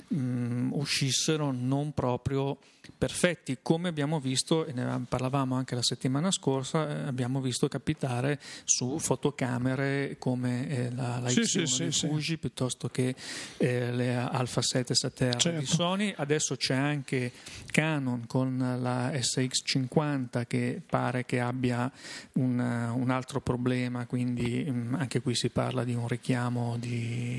mh, 0.09 0.17
mm, 0.17 0.73
uscissero 0.73 1.51
non 1.51 1.93
proprio 1.93 2.59
perfetti, 2.97 3.59
come 3.63 3.89
abbiamo 3.89 4.21
visto, 4.21 4.65
e 4.65 4.73
ne 4.73 5.05
parlavamo 5.09 5.55
anche 5.55 5.75
la 5.75 5.83
settimana 5.83 6.31
scorsa, 6.31 6.89
eh, 6.89 7.09
abbiamo 7.09 7.41
visto 7.41 7.69
capitare 7.69 8.41
su 8.65 8.99
fotocamere 8.99 10.17
come 10.19 10.69
eh, 10.69 10.91
la, 10.93 11.19
la 11.19 11.29
sì, 11.29 11.41
X1 11.41 11.63
sì, 11.65 11.85
di 11.85 11.93
sì, 11.93 12.07
Fuji 12.07 12.39
piuttosto 12.39 12.89
che 12.89 13.15
eh, 13.59 13.93
le 13.93 14.17
Alpha 14.17 14.63
7 14.63 14.95
7R 14.95 15.37
Certo. 15.37 15.59
di 15.59 15.67
Sony, 15.67 16.15
adesso 16.17 16.57
c'è 16.57 16.75
anche 16.75 17.33
Canon 17.67 18.27
con 18.27 18.59
la 18.59 19.11
SX50 19.11 20.47
che 20.47 20.81
pare 20.85 21.25
che 21.25 21.41
abbia 21.41 21.91
un, 22.35 22.59
un 22.59 23.11
altro 23.11 23.41
problema, 23.41 24.07
quindi 24.07 24.65
mh, 24.65 24.97
anche 24.99 25.21
qui 25.21 25.35
si 25.35 25.51
parla 25.51 25.85
di 25.85 25.95
un 25.95 26.09
richiamo 26.09 26.77
di, 26.79 27.32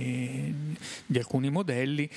di 1.06 1.18
alcuni 1.18 1.50
modelli. 1.50 2.10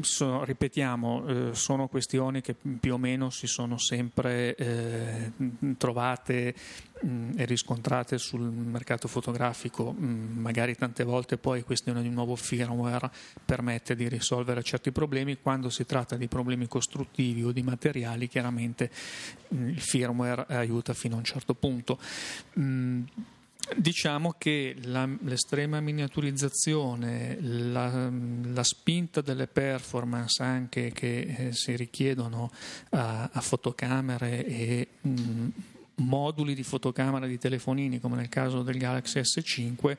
So- 0.00 0.44
ripetiamo, 0.44 1.26
eh, 1.26 1.54
sono 1.54 1.88
questioni 1.88 2.40
che 2.40 2.54
più 2.54 2.94
o 2.94 2.98
meno 2.98 3.30
si 3.30 3.46
sono 3.46 3.78
sempre 3.78 4.54
eh, 4.54 5.32
trovate 5.76 6.54
mh, 7.02 7.32
e 7.36 7.44
riscontrate 7.44 8.18
sul 8.18 8.40
mercato 8.40 9.08
fotografico, 9.08 9.92
mh, 9.92 10.38
magari 10.40 10.76
tante 10.76 11.04
volte 11.04 11.36
poi 11.36 11.62
questione 11.62 12.02
di 12.02 12.08
un 12.08 12.14
nuovo 12.14 12.36
firmware 12.36 13.10
permette 13.44 13.94
di 13.94 14.08
risolvere 14.08 14.62
certi 14.62 14.90
problemi, 14.90 15.38
quando 15.40 15.70
si 15.70 15.84
tratta 15.84 16.16
di 16.16 16.28
problemi 16.28 16.66
costruttivi 16.66 17.44
o 17.44 17.52
di 17.52 17.62
materiali 17.62 18.28
chiaramente 18.28 18.90
mh, 19.48 19.68
il 19.68 19.80
firmware 19.80 20.46
aiuta 20.48 20.94
fino 20.94 21.14
a 21.14 21.18
un 21.18 21.24
certo 21.24 21.54
punto. 21.54 21.98
Diciamo 23.76 24.34
che 24.36 24.74
la, 24.84 25.08
l'estrema 25.22 25.80
miniaturizzazione, 25.80 27.38
la, 27.40 28.10
la, 28.10 28.64
spinta 28.64 29.20
delle 29.20 29.46
performance 29.46 30.42
anche 30.42 30.90
che 30.92 31.20
eh, 31.20 31.52
si 31.52 31.76
richiedono 31.76 32.50
a, 32.90 33.30
a 33.32 33.40
fotocamere 33.40 34.44
e 34.44 34.88
mh, 35.00 35.48
moduli 36.00 36.54
di 36.54 36.62
fotocamera 36.62 37.26
di 37.26 37.38
telefonini 37.38 38.00
come 38.00 38.16
nel 38.16 38.28
caso 38.28 38.62
del 38.62 38.78
Galaxy 38.78 39.20
S5 39.20 39.96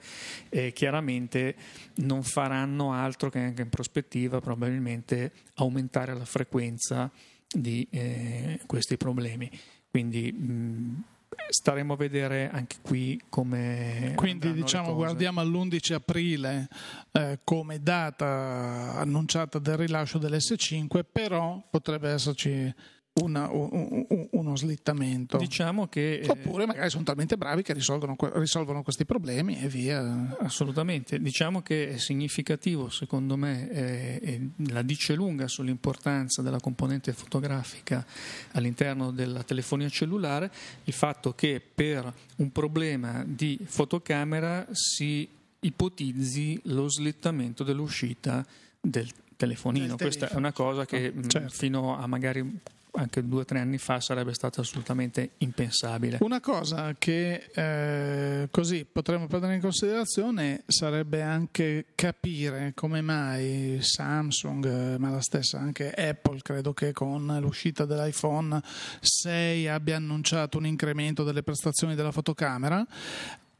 eh, 0.49 0.73
chiaramente 0.73 1.55
non 1.95 2.23
faranno 2.23 2.93
altro 2.93 3.29
che 3.29 3.39
anche 3.39 3.61
in 3.61 3.69
prospettiva 3.69 4.41
probabilmente 4.41 5.31
aumentare 5.55 6.13
la 6.13 6.25
frequenza 6.25 7.09
di 7.47 7.87
eh, 7.89 8.59
questi 8.65 8.97
problemi. 8.97 9.49
Quindi 9.89 10.31
mh, 10.31 11.03
staremo 11.49 11.93
a 11.93 11.95
vedere 11.97 12.49
anche 12.51 12.77
qui 12.81 13.21
come. 13.29 14.13
Quindi 14.15 14.53
diciamo 14.53 14.93
guardiamo 14.93 15.39
all'11 15.39 15.93
aprile 15.93 16.67
eh, 17.11 17.39
come 17.43 17.81
data 17.81 18.95
annunciata 18.95 19.59
del 19.59 19.77
rilascio 19.77 20.17
dell'S5, 20.17 21.03
però 21.09 21.61
potrebbe 21.69 22.09
esserci 22.09 22.73
una, 23.13 23.49
un, 23.51 24.05
un, 24.07 24.27
uno 24.31 24.55
slittamento. 24.55 25.37
Diciamo 25.37 25.87
che, 25.87 26.19
eh, 26.19 26.29
Oppure 26.29 26.65
magari 26.65 26.89
sono 26.89 27.03
talmente 27.03 27.35
bravi 27.35 27.61
che 27.61 27.73
risolvono, 27.73 28.15
risolvono, 28.35 28.83
questi 28.83 29.05
problemi 29.05 29.59
e 29.59 29.67
via. 29.67 30.37
Assolutamente. 30.39 31.19
Diciamo 31.19 31.61
che 31.61 31.89
è 31.89 31.97
significativo, 31.97 32.89
secondo 32.89 33.35
me, 33.35 33.69
eh, 33.69 34.49
la 34.69 34.81
dice 34.81 35.13
lunga 35.13 35.47
sull'importanza 35.47 36.41
della 36.41 36.59
componente 36.59 37.11
fotografica 37.11 38.05
all'interno 38.51 39.11
della 39.11 39.43
telefonia 39.43 39.89
cellulare 39.89 40.49
il 40.85 40.93
fatto 40.93 41.33
che 41.33 41.61
per 41.73 42.11
un 42.37 42.51
problema 42.51 43.23
di 43.27 43.59
fotocamera 43.61 44.67
si 44.71 45.27
ipotizzi 45.59 46.59
lo 46.65 46.89
slittamento 46.89 47.63
dell'uscita 47.63 48.45
del 48.79 49.09
telefonino. 49.35 49.95
Questa 49.97 50.29
è 50.29 50.35
una 50.35 50.53
cosa 50.53 50.85
che 50.85 51.13
certo. 51.27 51.49
fino 51.49 51.97
a 51.97 52.07
magari 52.07 52.59
anche 52.93 53.25
due 53.25 53.41
o 53.41 53.45
tre 53.45 53.59
anni 53.59 53.77
fa 53.77 53.99
sarebbe 53.99 54.33
stato 54.33 54.61
assolutamente 54.61 55.31
impensabile. 55.37 56.17
Una 56.21 56.39
cosa 56.39 56.93
che 56.97 57.49
eh, 57.53 58.47
così 58.51 58.85
potremmo 58.85 59.27
prendere 59.27 59.55
in 59.55 59.61
considerazione 59.61 60.63
sarebbe 60.67 61.21
anche 61.21 61.87
capire 61.95 62.73
come 62.75 63.01
mai 63.01 63.79
Samsung, 63.81 64.97
ma 64.97 65.09
la 65.09 65.21
stessa 65.21 65.59
anche 65.59 65.91
Apple, 65.91 66.41
credo 66.41 66.73
che 66.73 66.91
con 66.91 67.37
l'uscita 67.39 67.85
dell'iPhone 67.85 68.61
6 68.99 69.67
abbia 69.67 69.95
annunciato 69.95 70.57
un 70.57 70.65
incremento 70.65 71.23
delle 71.23 71.43
prestazioni 71.43 71.95
della 71.95 72.11
fotocamera, 72.11 72.85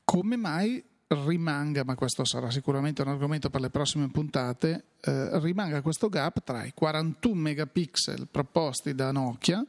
come 0.04 0.36
mai 0.36 0.84
rimanga, 1.26 1.84
ma 1.84 1.96
questo 1.96 2.24
sarà 2.24 2.50
sicuramente 2.50 3.02
un 3.02 3.10
argomento 3.10 3.50
per 3.50 3.62
le 3.62 3.70
prossime 3.70 4.10
puntate, 4.10 4.86
eh, 5.02 5.40
rimanga 5.40 5.82
questo 5.82 6.10
gap 6.10 6.44
tra 6.44 6.64
i 6.64 6.74
41 6.74 7.40
megapixel 7.40 8.28
proposti 8.30 8.96
da 8.96 9.12
Nokia 9.12 9.66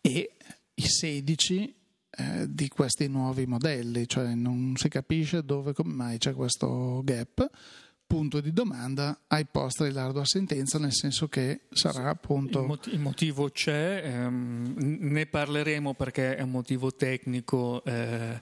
e 0.00 0.30
i 0.74 0.82
16 0.82 1.74
eh, 2.10 2.46
di 2.48 2.68
questi 2.68 3.08
nuovi 3.08 3.46
modelli, 3.46 4.06
cioè 4.06 4.34
non 4.34 4.74
si 4.76 4.88
capisce 4.88 5.44
dove 5.44 5.72
come 5.72 5.92
mai 5.92 6.18
c'è 6.18 6.34
questo 6.34 7.00
gap 7.04 7.48
punto 8.08 8.40
di 8.40 8.52
domanda 8.54 9.20
ai 9.28 9.44
post 9.44 9.82
dell'ardua 9.82 10.24
sentenza, 10.24 10.78
nel 10.78 10.94
senso 10.94 11.28
che 11.28 11.60
sarà 11.70 12.08
appunto... 12.08 12.60
Il, 12.60 12.66
mot- 12.66 12.86
il 12.86 12.98
motivo 12.98 13.50
c'è, 13.50 14.00
ehm, 14.02 14.74
ne 14.78 15.26
parleremo 15.26 15.92
perché 15.92 16.34
è 16.34 16.40
un 16.40 16.50
motivo 16.50 16.92
tecnico. 16.92 17.84
Eh, 17.84 18.40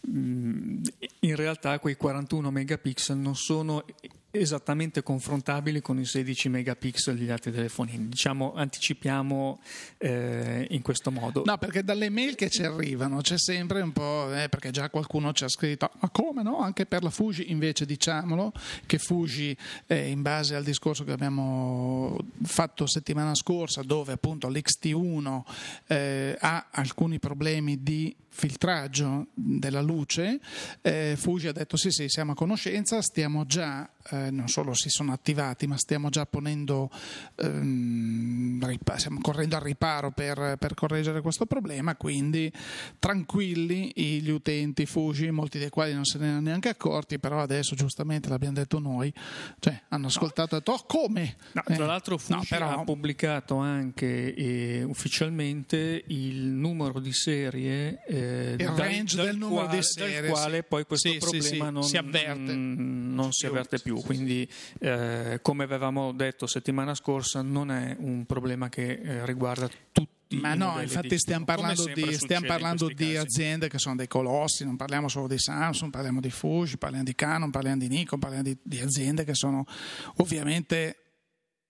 in 0.00 1.36
realtà 1.36 1.78
quei 1.78 1.96
41 1.96 2.50
megapixel 2.50 3.16
non 3.16 3.36
sono 3.36 3.84
esattamente 4.34 5.02
confrontabili 5.02 5.80
con 5.80 5.98
i 5.98 6.04
16 6.04 6.48
megapixel 6.48 7.16
degli 7.16 7.30
altri 7.30 7.52
telefonini. 7.52 8.08
Diciamo, 8.08 8.54
anticipiamo 8.54 9.60
eh, 9.98 10.66
in 10.70 10.82
questo 10.82 11.10
modo. 11.10 11.42
No, 11.44 11.56
perché 11.58 11.84
dalle 11.84 12.10
mail 12.10 12.34
che 12.34 12.50
ci 12.50 12.62
arrivano 12.62 13.20
c'è 13.20 13.38
sempre 13.38 13.80
un 13.80 13.92
po', 13.92 14.32
eh, 14.34 14.48
perché 14.48 14.70
già 14.70 14.90
qualcuno 14.90 15.32
ci 15.32 15.44
ha 15.44 15.48
scritto, 15.48 15.90
ma 16.00 16.08
come 16.10 16.42
no? 16.42 16.58
Anche 16.58 16.86
per 16.86 17.02
la 17.02 17.10
Fuji, 17.10 17.50
invece 17.50 17.86
diciamolo, 17.86 18.52
che 18.86 18.98
Fuji, 18.98 19.56
eh, 19.86 20.08
in 20.10 20.22
base 20.22 20.54
al 20.54 20.64
discorso 20.64 21.04
che 21.04 21.12
abbiamo 21.12 22.16
fatto 22.42 22.86
settimana 22.86 23.34
scorsa, 23.34 23.82
dove 23.82 24.12
appunto 24.12 24.48
l'XT1 24.48 25.42
eh, 25.86 26.36
ha 26.38 26.66
alcuni 26.70 27.18
problemi 27.18 27.82
di 27.82 28.14
filtraggio 28.34 29.28
della 29.32 29.80
luce, 29.80 30.40
eh, 30.82 31.14
Fuji 31.16 31.46
ha 31.46 31.52
detto 31.52 31.76
sì 31.76 31.92
sì 31.92 32.08
siamo 32.08 32.32
a 32.32 32.34
conoscenza, 32.34 33.00
stiamo 33.00 33.46
già, 33.46 33.88
eh, 34.10 34.30
non 34.32 34.48
solo 34.48 34.74
si 34.74 34.88
sono 34.88 35.12
attivati, 35.12 35.68
ma 35.68 35.78
stiamo 35.78 36.10
già 36.10 36.26
ponendo, 36.26 36.90
ehm, 37.36 38.66
ripa- 38.66 38.98
stiamo 38.98 39.20
correndo 39.20 39.54
al 39.54 39.62
riparo 39.62 40.10
per, 40.10 40.56
per, 40.58 40.74
correggere 40.74 41.20
questo 41.20 41.46
problema, 41.46 41.94
quindi 41.94 42.52
tranquilli 42.98 43.92
gli 43.94 44.30
utenti 44.30 44.84
Fuji, 44.84 45.30
molti 45.30 45.60
dei 45.60 45.70
quali 45.70 45.94
non 45.94 46.04
se 46.04 46.18
ne 46.18 46.26
erano 46.26 46.40
neanche 46.40 46.68
accorti, 46.68 47.20
però 47.20 47.40
adesso 47.40 47.76
giustamente 47.76 48.28
l'abbiamo 48.28 48.54
detto 48.54 48.80
noi, 48.80 49.14
cioè 49.60 49.80
hanno 49.90 50.08
ascoltato 50.08 50.56
e 50.56 50.58
detto 50.58 50.72
oh 50.72 50.84
come? 50.86 51.36
No, 51.52 51.62
tra 51.64 51.84
eh, 51.84 51.86
l'altro 51.86 52.18
Fuji 52.18 52.34
no, 52.34 52.44
però... 52.48 52.80
ha 52.80 52.84
pubblicato 52.84 53.58
anche 53.58 54.34
eh, 54.34 54.82
ufficialmente 54.82 56.02
il 56.08 56.46
numero 56.46 56.98
di 56.98 57.12
serie 57.12 58.02
eh, 58.24 58.56
il 58.58 58.68
range 58.68 59.16
dal 59.16 59.26
del 59.26 59.36
numero 59.36 59.64
quale, 59.64 59.78
di 59.78 59.82
serie, 59.82 60.20
dal 60.20 60.30
quale 60.30 60.62
poi 60.62 60.84
questo 60.84 61.08
sì, 61.08 61.18
problema 61.18 61.42
sì, 61.42 61.48
sì, 61.48 61.58
non 61.58 61.82
si 61.82 61.96
avverte, 61.96 62.54
mm, 62.54 63.14
non 63.14 63.32
si 63.32 63.46
avverte 63.46 63.78
più. 63.78 64.00
Quindi, 64.00 64.48
eh, 64.80 65.38
come 65.42 65.64
avevamo 65.64 66.12
detto 66.12 66.46
settimana 66.46 66.94
scorsa, 66.94 67.42
non 67.42 67.70
è 67.70 67.96
un 67.98 68.24
problema 68.26 68.68
che 68.68 69.00
eh, 69.02 69.26
riguarda 69.26 69.68
tutti. 69.92 70.12
Ma 70.40 70.54
no, 70.54 70.80
infatti 70.80 71.16
stiamo 71.18 71.44
parlando, 71.44 71.84
di, 71.84 72.12
stiamo 72.14 72.46
parlando 72.46 72.88
di 72.88 73.16
aziende 73.16 73.68
che 73.68 73.78
sono 73.78 73.94
dei 73.94 74.08
colossi, 74.08 74.64
non 74.64 74.74
parliamo 74.74 75.06
solo 75.06 75.28
di 75.28 75.38
Samsung, 75.38 75.92
parliamo 75.92 76.20
di 76.20 76.30
Fuji, 76.30 76.76
parliamo 76.76 77.04
di 77.04 77.14
Canon, 77.14 77.50
parliamo 77.50 77.78
di 77.78 77.88
Nikon, 77.88 78.18
parliamo 78.18 78.42
di, 78.42 78.56
di 78.60 78.80
aziende 78.80 79.24
che 79.24 79.34
sono 79.34 79.64
ovviamente 80.16 81.03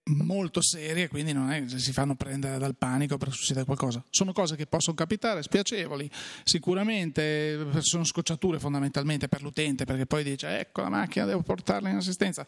molto 0.06 0.60
serie, 0.60 1.08
quindi 1.08 1.32
non 1.32 1.50
è 1.50 1.64
che 1.64 1.78
si 1.78 1.92
fanno 1.92 2.14
prendere 2.14 2.58
dal 2.58 2.76
panico 2.76 3.16
per 3.16 3.32
succedere 3.32 3.64
qualcosa. 3.64 4.04
Sono 4.10 4.32
cose 4.32 4.56
che 4.56 4.66
possono 4.66 4.96
capitare, 4.96 5.42
spiacevoli, 5.42 6.10
sicuramente 6.42 7.66
sono 7.80 8.04
scocciature 8.04 8.58
fondamentalmente 8.58 9.28
per 9.28 9.42
l'utente, 9.42 9.84
perché 9.84 10.06
poi 10.06 10.24
dice 10.24 10.58
ecco 10.58 10.82
la 10.82 10.90
macchina 10.90 11.24
devo 11.24 11.42
portarla 11.42 11.88
in 11.88 11.96
assistenza. 11.96 12.46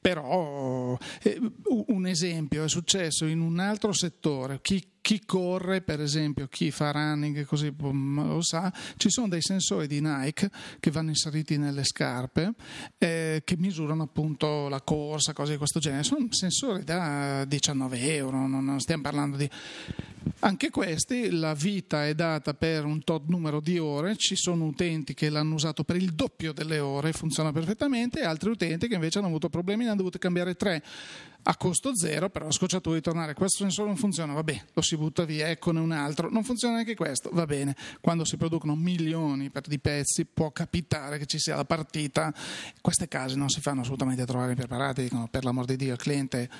Però 0.00 0.96
eh, 1.22 1.40
un 1.88 2.06
esempio 2.06 2.64
è 2.64 2.68
successo 2.68 3.26
in 3.26 3.40
un 3.40 3.58
altro 3.58 3.92
settore, 3.92 4.60
chi 4.62 4.82
chi 5.06 5.22
corre, 5.24 5.82
per 5.82 6.00
esempio, 6.00 6.48
chi 6.48 6.72
fa 6.72 6.90
running, 6.90 7.44
così 7.44 7.72
lo 7.78 8.42
sa, 8.42 8.72
ci 8.96 9.08
sono 9.08 9.28
dei 9.28 9.40
sensori 9.40 9.86
di 9.86 10.00
Nike 10.00 10.50
che 10.80 10.90
vanno 10.90 11.10
inseriti 11.10 11.56
nelle 11.58 11.84
scarpe 11.84 12.54
eh, 12.98 13.40
che 13.44 13.56
misurano 13.56 14.02
appunto 14.02 14.66
la 14.68 14.80
corsa, 14.80 15.32
cose 15.32 15.52
di 15.52 15.58
questo 15.58 15.78
genere. 15.78 16.02
Sono 16.02 16.26
sensori 16.30 16.82
da 16.82 17.44
19 17.44 18.14
euro, 18.16 18.48
non 18.48 18.80
stiamo 18.80 19.02
parlando 19.02 19.36
di 19.36 19.48
Anche 20.40 20.70
questi, 20.70 21.30
la 21.30 21.54
vita 21.54 22.06
è 22.06 22.14
data 22.14 22.52
per 22.52 22.84
un 22.84 23.02
tot 23.04 23.28
numero 23.28 23.60
di 23.60 23.78
ore, 23.78 24.16
ci 24.16 24.36
sono 24.36 24.66
utenti 24.66 25.14
che 25.14 25.30
l'hanno 25.30 25.54
usato 25.54 25.82
per 25.82 25.96
il 25.96 26.12
doppio 26.12 26.52
delle 26.52 26.78
ore, 26.78 27.12
funziona 27.12 27.52
perfettamente, 27.52 28.20
e 28.20 28.24
altri 28.24 28.50
utenti 28.50 28.86
che 28.86 28.94
invece 28.94 29.18
hanno 29.18 29.28
avuto 29.28 29.48
problemi 29.48 29.84
ne 29.84 29.90
hanno 29.90 29.98
dovuto 29.98 30.18
cambiare 30.18 30.54
tre 30.54 30.82
a 31.48 31.56
costo 31.56 31.94
zero, 31.94 32.28
però 32.28 32.50
scocciato 32.50 32.92
di 32.92 33.00
tornare, 33.00 33.34
questo 33.34 33.58
sensore 33.58 33.88
non 33.88 33.96
funziona, 33.96 34.32
va 34.32 34.42
bene, 34.42 34.66
lo 34.72 34.82
si 34.82 34.96
butta 34.96 35.24
via, 35.24 35.48
eccone 35.48 35.78
un 35.78 35.92
altro, 35.92 36.28
non 36.28 36.42
funziona 36.42 36.74
neanche 36.74 36.96
questo, 36.96 37.30
va 37.32 37.46
bene, 37.46 37.76
quando 38.00 38.24
si 38.24 38.36
producono 38.36 38.74
milioni 38.74 39.50
di 39.66 39.78
pezzi 39.78 40.24
può 40.24 40.50
capitare 40.50 41.18
che 41.18 41.26
ci 41.26 41.38
sia 41.38 41.54
la 41.54 41.64
partita, 41.64 42.34
queste 42.80 43.06
case 43.06 43.36
non 43.36 43.48
si 43.48 43.60
fanno 43.60 43.82
assolutamente 43.82 44.26
trovare 44.26 44.50
impreparate, 44.50 45.02
dicono 45.02 45.28
per 45.28 45.44
l'amor 45.44 45.66
di 45.66 45.76
Dio 45.76 45.92
il 45.92 45.98
cliente 45.98 46.50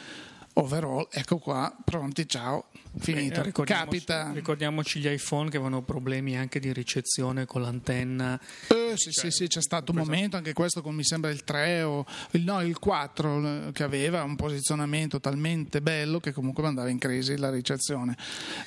overall, 0.54 1.08
ecco 1.10 1.38
qua, 1.38 1.74
pronti, 1.84 2.28
ciao, 2.28 2.66
finito. 2.98 3.40
Beh, 3.40 3.46
ricordiamoci, 3.46 4.04
Capita. 4.04 4.30
Ricordiamoci 4.32 5.00
gli 5.00 5.08
iPhone 5.08 5.50
che 5.50 5.56
avevano 5.56 5.82
problemi 5.82 6.36
anche 6.36 6.58
di 6.58 6.72
ricezione 6.72 7.44
con 7.44 7.62
l'antenna. 7.62 8.40
Eh, 8.68 8.96
sì, 8.96 9.12
cioè, 9.12 9.30
sì, 9.30 9.30
sì, 9.30 9.46
c'è 9.46 9.62
stato 9.62 9.92
un 9.92 9.98
momento, 9.98 10.36
anche 10.36 10.52
questo 10.52 10.82
con 10.82 10.94
mi 10.94 11.04
sembra 11.04 11.30
il 11.30 11.44
3 11.44 11.82
o 11.82 12.04
il, 12.32 12.42
no, 12.42 12.60
il 12.62 12.78
4, 12.78 13.70
che 13.72 13.82
aveva 13.82 14.22
un 14.22 14.36
posizionamento 14.36 15.20
talmente 15.20 15.80
bello 15.80 16.20
che 16.20 16.32
comunque 16.32 16.64
andava 16.66 16.88
in 16.88 16.98
crisi 16.98 17.36
la 17.36 17.50
ricezione. 17.50 18.16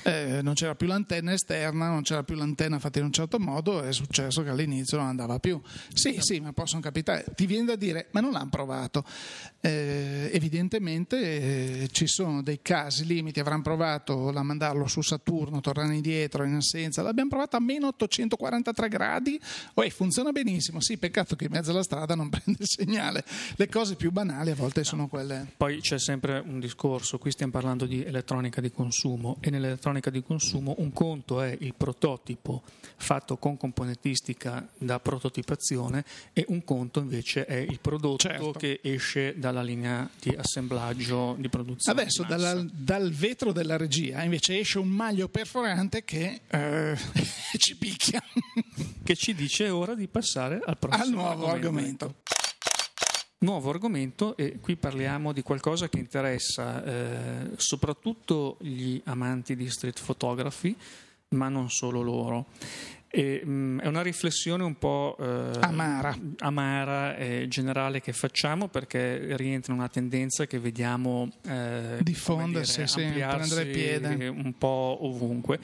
Eh, 0.02 0.40
non 0.42 0.54
c'era 0.54 0.74
più 0.74 0.86
l'antenna 0.86 1.32
esterna, 1.32 1.88
non 1.88 2.02
c'era 2.02 2.22
più 2.22 2.36
l'antenna 2.36 2.78
fatta 2.78 2.98
in 2.98 3.06
un 3.06 3.12
certo 3.12 3.38
modo, 3.38 3.82
è 3.82 3.92
successo 3.92 4.42
che 4.42 4.50
all'inizio 4.50 4.98
non 4.98 5.06
andava 5.06 5.38
più. 5.38 5.60
Sì, 5.92 6.16
sì, 6.20 6.40
ma 6.40 6.52
possono 6.52 6.80
capitare. 6.80 7.24
Ti 7.34 7.46
viene 7.46 7.66
da 7.66 7.76
dire, 7.76 8.08
ma 8.12 8.20
non 8.20 8.32
l'hanno 8.32 8.50
provato. 8.50 9.04
Eh, 9.60 10.30
evidentemente 10.32 11.18
eh, 11.82 11.88
ci 11.92 12.06
sono 12.06 12.42
dei 12.42 12.60
casi 12.62 13.04
limiti, 13.04 13.40
avranno 13.40 13.62
provato 13.62 14.19
a 14.28 14.42
mandarlo 14.42 14.86
su 14.86 15.00
Saturno, 15.00 15.60
tornare 15.60 15.94
indietro 15.94 16.44
in 16.44 16.54
assenza, 16.54 17.02
l'abbiamo 17.02 17.30
provato 17.30 17.56
a 17.56 17.60
meno 17.60 17.88
843 17.88 18.88
gradi, 18.88 19.40
oh, 19.74 19.88
funziona 19.90 20.32
benissimo, 20.32 20.80
sì, 20.80 20.98
peccato 20.98 21.36
che 21.36 21.44
in 21.44 21.50
mezzo 21.52 21.70
alla 21.70 21.82
strada 21.82 22.14
non 22.14 22.28
prende 22.30 22.58
il 22.60 22.68
segnale, 22.68 23.24
le 23.56 23.68
cose 23.68 23.96
più 23.96 24.10
banali 24.10 24.50
a 24.50 24.54
volte 24.54 24.84
sono 24.84 25.08
quelle. 25.08 25.46
Poi 25.56 25.80
c'è 25.80 25.98
sempre 25.98 26.42
un 26.44 26.60
discorso, 26.60 27.18
qui 27.18 27.30
stiamo 27.30 27.52
parlando 27.52 27.86
di 27.86 28.04
elettronica 28.04 28.60
di 28.60 28.70
consumo 28.70 29.38
e 29.40 29.50
nell'elettronica 29.50 30.10
di 30.10 30.22
consumo 30.22 30.74
un 30.78 30.92
conto 30.92 31.40
è 31.40 31.56
il 31.60 31.74
prototipo 31.74 32.62
fatto 33.00 33.36
con 33.38 33.56
componentistica 33.56 34.68
da 34.76 35.00
prototipazione 35.00 36.04
e 36.32 36.44
un 36.48 36.62
conto 36.64 37.00
invece 37.00 37.46
è 37.46 37.56
il 37.56 37.80
prodotto 37.80 38.28
certo. 38.28 38.52
che 38.52 38.80
esce 38.82 39.34
dalla 39.38 39.62
linea 39.62 40.08
di 40.20 40.34
assemblaggio 40.36 41.34
di 41.38 41.48
produzione. 41.48 42.00
Adesso 42.00 42.24
dalla, 42.24 42.62
dal 42.70 43.10
vetro 43.10 43.52
della 43.52 43.76
regia 43.76 44.22
invece 44.22 44.58
esce 44.58 44.78
un 44.78 44.88
maglio 44.88 45.28
perforante 45.28 46.04
che 46.04 46.42
eh, 46.46 46.96
ci 47.58 47.76
picchia. 47.76 48.22
che 49.02 49.16
ci 49.16 49.34
dice 49.34 49.68
ora 49.70 49.94
di 49.94 50.06
passare 50.06 50.60
al 50.64 50.78
prossimo 50.78 51.02
al 51.02 51.10
nuovo 51.10 51.46
argomento. 51.48 52.04
argomento. 52.04 52.14
Nuovo 53.38 53.70
argomento 53.70 54.36
e 54.36 54.58
qui 54.60 54.76
parliamo 54.76 55.32
di 55.32 55.40
qualcosa 55.40 55.88
che 55.88 55.98
interessa 55.98 56.84
eh, 56.84 57.50
soprattutto 57.56 58.58
gli 58.60 59.00
amanti 59.04 59.56
di 59.56 59.70
street 59.70 60.04
photography, 60.04 60.76
ma 61.30 61.48
non 61.48 61.70
solo 61.70 62.02
loro. 62.02 62.46
E, 63.12 63.42
mh, 63.44 63.50
mm, 63.50 63.78
è 63.80 63.86
una 63.88 64.02
riflessione 64.02 64.62
un 64.62 64.78
po' 64.78 65.16
eh, 65.18 65.58
amara, 65.60 66.16
amara 66.38 67.16
e 67.16 67.46
generale 67.48 68.00
che 68.00 68.12
facciamo 68.12 68.68
perché 68.68 69.36
rientra 69.36 69.72
in 69.72 69.80
una 69.80 69.88
tendenza 69.88 70.46
che 70.46 70.60
vediamo 70.60 71.28
eh, 71.44 71.98
diffondersi, 72.02 72.86
sì, 72.86 73.08
prendere 73.10 73.66
piede 73.66 74.28
un 74.28 74.54
po' 74.56 74.98
ovunque. 75.00 75.58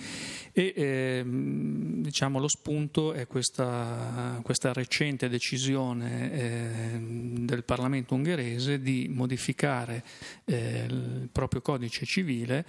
E 0.52 0.72
eh, 0.74 1.24
diciamo 1.26 2.40
lo 2.40 2.48
spunto 2.48 3.12
è 3.12 3.26
questa, 3.26 4.40
questa 4.42 4.72
recente 4.72 5.28
decisione 5.28 6.32
eh, 6.32 6.98
del 7.00 7.62
Parlamento 7.62 8.14
ungherese 8.14 8.80
di 8.80 9.06
modificare 9.08 10.02
eh, 10.46 10.84
il 10.88 11.28
proprio 11.30 11.60
codice 11.60 12.04
civile 12.06 12.64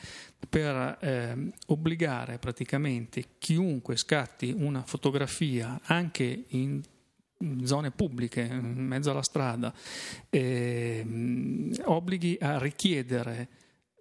per 0.49 0.97
eh, 1.01 1.51
obbligare 1.67 2.37
praticamente 2.37 3.23
chiunque 3.39 3.95
scatti 3.95 4.53
un 4.55 4.66
una 4.67 4.83
fotografia 4.83 5.79
anche 5.83 6.45
in 6.49 6.81
zone 7.63 7.91
pubbliche, 7.91 8.41
in 8.41 8.85
mezzo 8.85 9.11
alla 9.11 9.23
strada, 9.23 9.73
eh, 10.29 11.05
obblighi 11.83 12.37
a 12.41 12.57
richiedere 12.57 13.49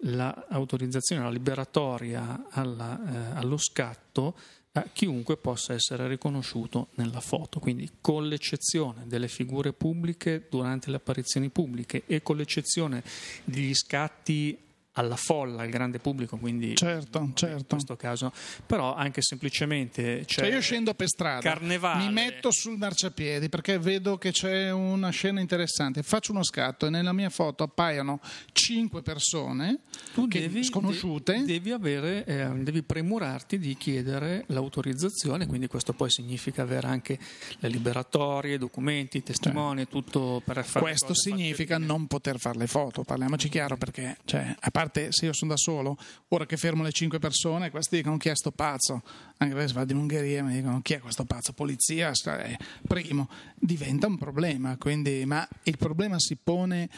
l'autorizzazione, 0.01 1.23
la 1.23 1.31
liberatoria 1.31 2.47
alla, 2.51 3.33
eh, 3.35 3.39
allo 3.39 3.57
scatto 3.57 4.37
a 4.73 4.87
chiunque 4.93 5.39
possa 5.39 5.73
essere 5.73 6.07
riconosciuto 6.07 6.89
nella 6.97 7.21
foto, 7.21 7.61
quindi 7.61 7.91
con 8.01 8.29
l'eccezione 8.29 9.05
delle 9.07 9.29
figure 9.29 9.73
pubbliche 9.73 10.47
durante 10.51 10.91
le 10.91 10.97
apparizioni 10.97 11.49
pubbliche 11.49 12.03
e 12.07 12.23
con 12.23 12.37
l'eccezione 12.37 13.03
degli 13.45 13.75
scatti 13.75 14.66
alla 14.97 15.17
folla, 15.17 15.63
al 15.63 15.69
grande 15.69 15.99
pubblico, 15.99 16.37
quindi 16.37 16.75
certo, 16.75 17.31
certo. 17.35 17.57
in 17.57 17.65
questo 17.67 17.97
caso, 17.97 18.33
però 18.65 18.95
anche 18.95 19.23
semplicemente 19.23 20.25
cioè 20.27 20.49
io 20.49 20.61
scendo 20.61 20.95
per 20.95 21.09
strada, 21.09 21.41
carnevale. 21.41 22.05
mi 22.05 22.13
metto 22.13 22.51
sul 22.51 22.77
marciapiedi 22.77 23.49
perché 23.49 23.79
vedo 23.79 24.17
che 24.17 24.33
c'è 24.33 24.71
una 24.71 25.11
scena 25.11 25.41
interessante, 25.41 26.03
faccio 26.03 26.33
uno 26.33 26.43
scatto 26.43 26.87
e 26.87 26.91
nella 26.91 27.13
mia 27.13 27.31
foto 27.31 27.65
appaiono 27.65 28.21
cinque 28.53 29.03
persone 29.03 29.81
devi, 30.15 30.65
sconosciute. 30.65 31.43
Devi, 31.45 31.71
avere, 31.73 32.25
eh, 32.25 32.49
devi 32.63 32.83
premurarti 32.83 33.59
di 33.59 33.77
chiedere 33.77 34.45
l'autorizzazione, 34.49 35.47
quindi 35.47 35.67
questo 35.67 35.93
poi 35.93 36.11
significa 36.11 36.63
avere 36.63 36.87
anche 36.87 37.19
le 37.59 37.69
liberatorie, 37.69 38.57
documenti, 38.59 39.23
testimoni, 39.23 39.83
cioè, 39.83 39.89
tutto 39.89 40.43
per 40.45 40.65
fare 40.65 40.85
Questo 40.85 41.15
significa 41.15 41.77
non 41.79 42.07
poter 42.07 42.39
fare 42.39 42.59
le 42.59 42.67
foto, 42.67 43.03
parliamoci 43.03 43.49
chiaro 43.49 43.77
perché 43.77 44.17
cioè, 44.25 44.55
a 44.59 44.71
parte 44.71 44.86
parte 44.87 45.13
se 45.13 45.27
io 45.27 45.33
sono 45.33 45.51
da 45.53 45.57
solo, 45.57 45.97
ora 46.29 46.47
che 46.47 46.57
fermo 46.57 46.83
le 46.83 46.93
cinque 46.93 47.19
persone, 47.19 47.71
questi 47.71 47.97
dicono 47.97 48.17
chi 48.17 48.29
è 48.29 48.37
sto 48.37 48.53
pazzo, 48.53 49.03
anche 49.39 49.55
perché 49.55 49.69
se 49.69 49.75
vado 49.75 49.93
in 49.93 49.99
Ungheria 49.99 50.43
mi 50.43 50.55
dicono 50.55 50.81
chi 50.81 50.95
è 50.95 51.01
questo 51.01 51.25
pazzo, 51.25 51.53
polizia, 51.53 52.13
eh, 52.13 52.57
primo, 52.87 53.29
diventa 53.57 54.07
un 54.07 54.17
problema, 54.17 54.77
quindi, 54.77 55.25
ma 55.27 55.47
il 55.65 55.77
problema 55.77 56.19
si 56.19 56.37
pone 56.37 56.89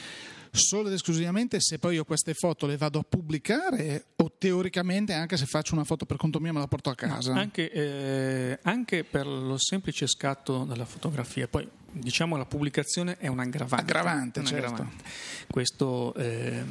solo 0.51 0.89
ed 0.89 0.95
esclusivamente 0.95 1.61
se 1.61 1.79
poi 1.79 1.95
io 1.95 2.05
queste 2.05 2.33
foto 2.33 2.67
le 2.67 2.79
vado 2.79 2.99
a 2.99 3.05
pubblicare 3.07 4.07
o 4.17 4.33
teoricamente 4.39 5.13
anche 5.13 5.37
se 5.37 5.45
faccio 5.45 5.75
una 5.75 5.85
foto 5.85 6.07
per 6.07 6.17
conto 6.17 6.41
mio 6.41 6.55
me 6.55 6.59
la 6.59 6.67
porto 6.67 6.91
a 6.91 6.95
casa? 6.95 7.35
Anche, 7.35 7.71
eh, 7.71 8.59
anche 8.63 9.05
per 9.05 9.27
lo 9.27 9.59
semplice 9.59 10.07
scatto 10.07 10.65
della 10.65 10.87
fotografia, 10.87 11.47
poi 11.49 11.69
diciamo 11.91 12.37
la 12.37 12.45
pubblicazione 12.45 13.17
è 13.19 13.29
un 13.29 13.41
aggravante. 13.41 13.85
Aggravante, 13.85 14.39
un 14.41 14.47
certo. 14.47 14.67
aggravante. 14.67 15.05
Questo, 15.51 16.15
eh, 16.15 16.63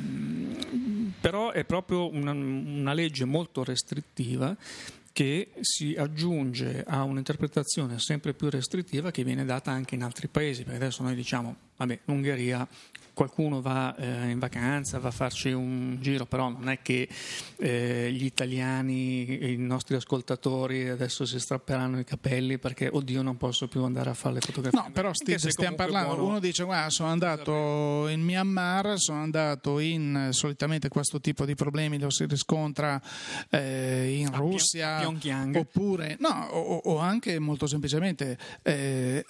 però 1.19 1.51
è 1.51 1.63
proprio 1.65 2.11
una, 2.13 2.31
una 2.31 2.93
legge 2.93 3.25
molto 3.25 3.63
restrittiva 3.63 4.55
che 5.11 5.49
si 5.61 5.95
aggiunge 5.97 6.83
a 6.85 7.01
un'interpretazione 7.01 7.97
sempre 7.97 8.35
più 8.35 8.51
restrittiva 8.51 9.09
che 9.09 9.23
viene 9.23 9.45
data 9.45 9.71
anche 9.71 9.95
in 9.95 10.03
altri 10.03 10.27
paesi, 10.27 10.63
perché 10.63 10.77
adesso 10.77 11.01
noi 11.01 11.15
diciamo, 11.15 11.55
vabbè, 11.75 12.01
l'Ungheria 12.05 12.67
qualcuno 13.17 13.61
va 13.61 13.95
eh, 13.95 14.29
in 14.29 14.37
vacanza, 14.37 14.99
va 14.99 15.07
a 15.07 15.11
farci 15.11 15.51
un 15.51 15.97
giro, 15.99 16.27
però 16.27 16.49
non 16.49 16.69
è 16.69 16.83
che 16.83 17.09
eh, 17.57 18.11
gli 18.11 18.25
italiani, 18.25 19.53
i 19.53 19.57
nostri 19.57 19.95
ascoltatori 19.95 20.87
adesso 20.87 21.25
si 21.25 21.39
strapperanno 21.39 21.97
i 21.97 22.03
capelli 22.03 22.59
perché 22.59 22.87
oddio 22.91 23.23
non 23.23 23.35
posso 23.35 23.67
più 23.67 23.83
andare 23.83 24.11
a 24.11 24.13
fare 24.13 24.35
le 24.35 24.41
fotografie. 24.41 24.79
No, 24.79 24.91
però 24.91 25.11
sti, 25.15 25.35
stiamo 25.39 25.75
parlando, 25.75 26.13
buono. 26.13 26.29
uno 26.29 26.39
dice 26.39 26.63
guarda 26.63 26.91
sono 26.91 27.09
andato 27.09 28.07
in 28.07 28.21
Myanmar, 28.21 28.99
sono 28.99 29.23
andato 29.23 29.79
in, 29.79 30.29
solitamente 30.29 30.87
questo 30.87 31.19
tipo 31.19 31.43
di 31.43 31.55
problemi 31.55 31.97
lo 31.97 32.11
si 32.11 32.27
riscontra 32.27 33.01
eh, 33.49 34.15
in 34.19 34.27
a 34.27 34.37
Russia, 34.37 34.99
Pyongyang. 34.99 35.55
oppure 35.55 36.17
no, 36.19 36.49
o, 36.51 36.81
o, 36.85 36.97
anche 36.99 37.39
molto 37.39 37.65
semplicemente 37.65 38.37
eh, 38.61 39.25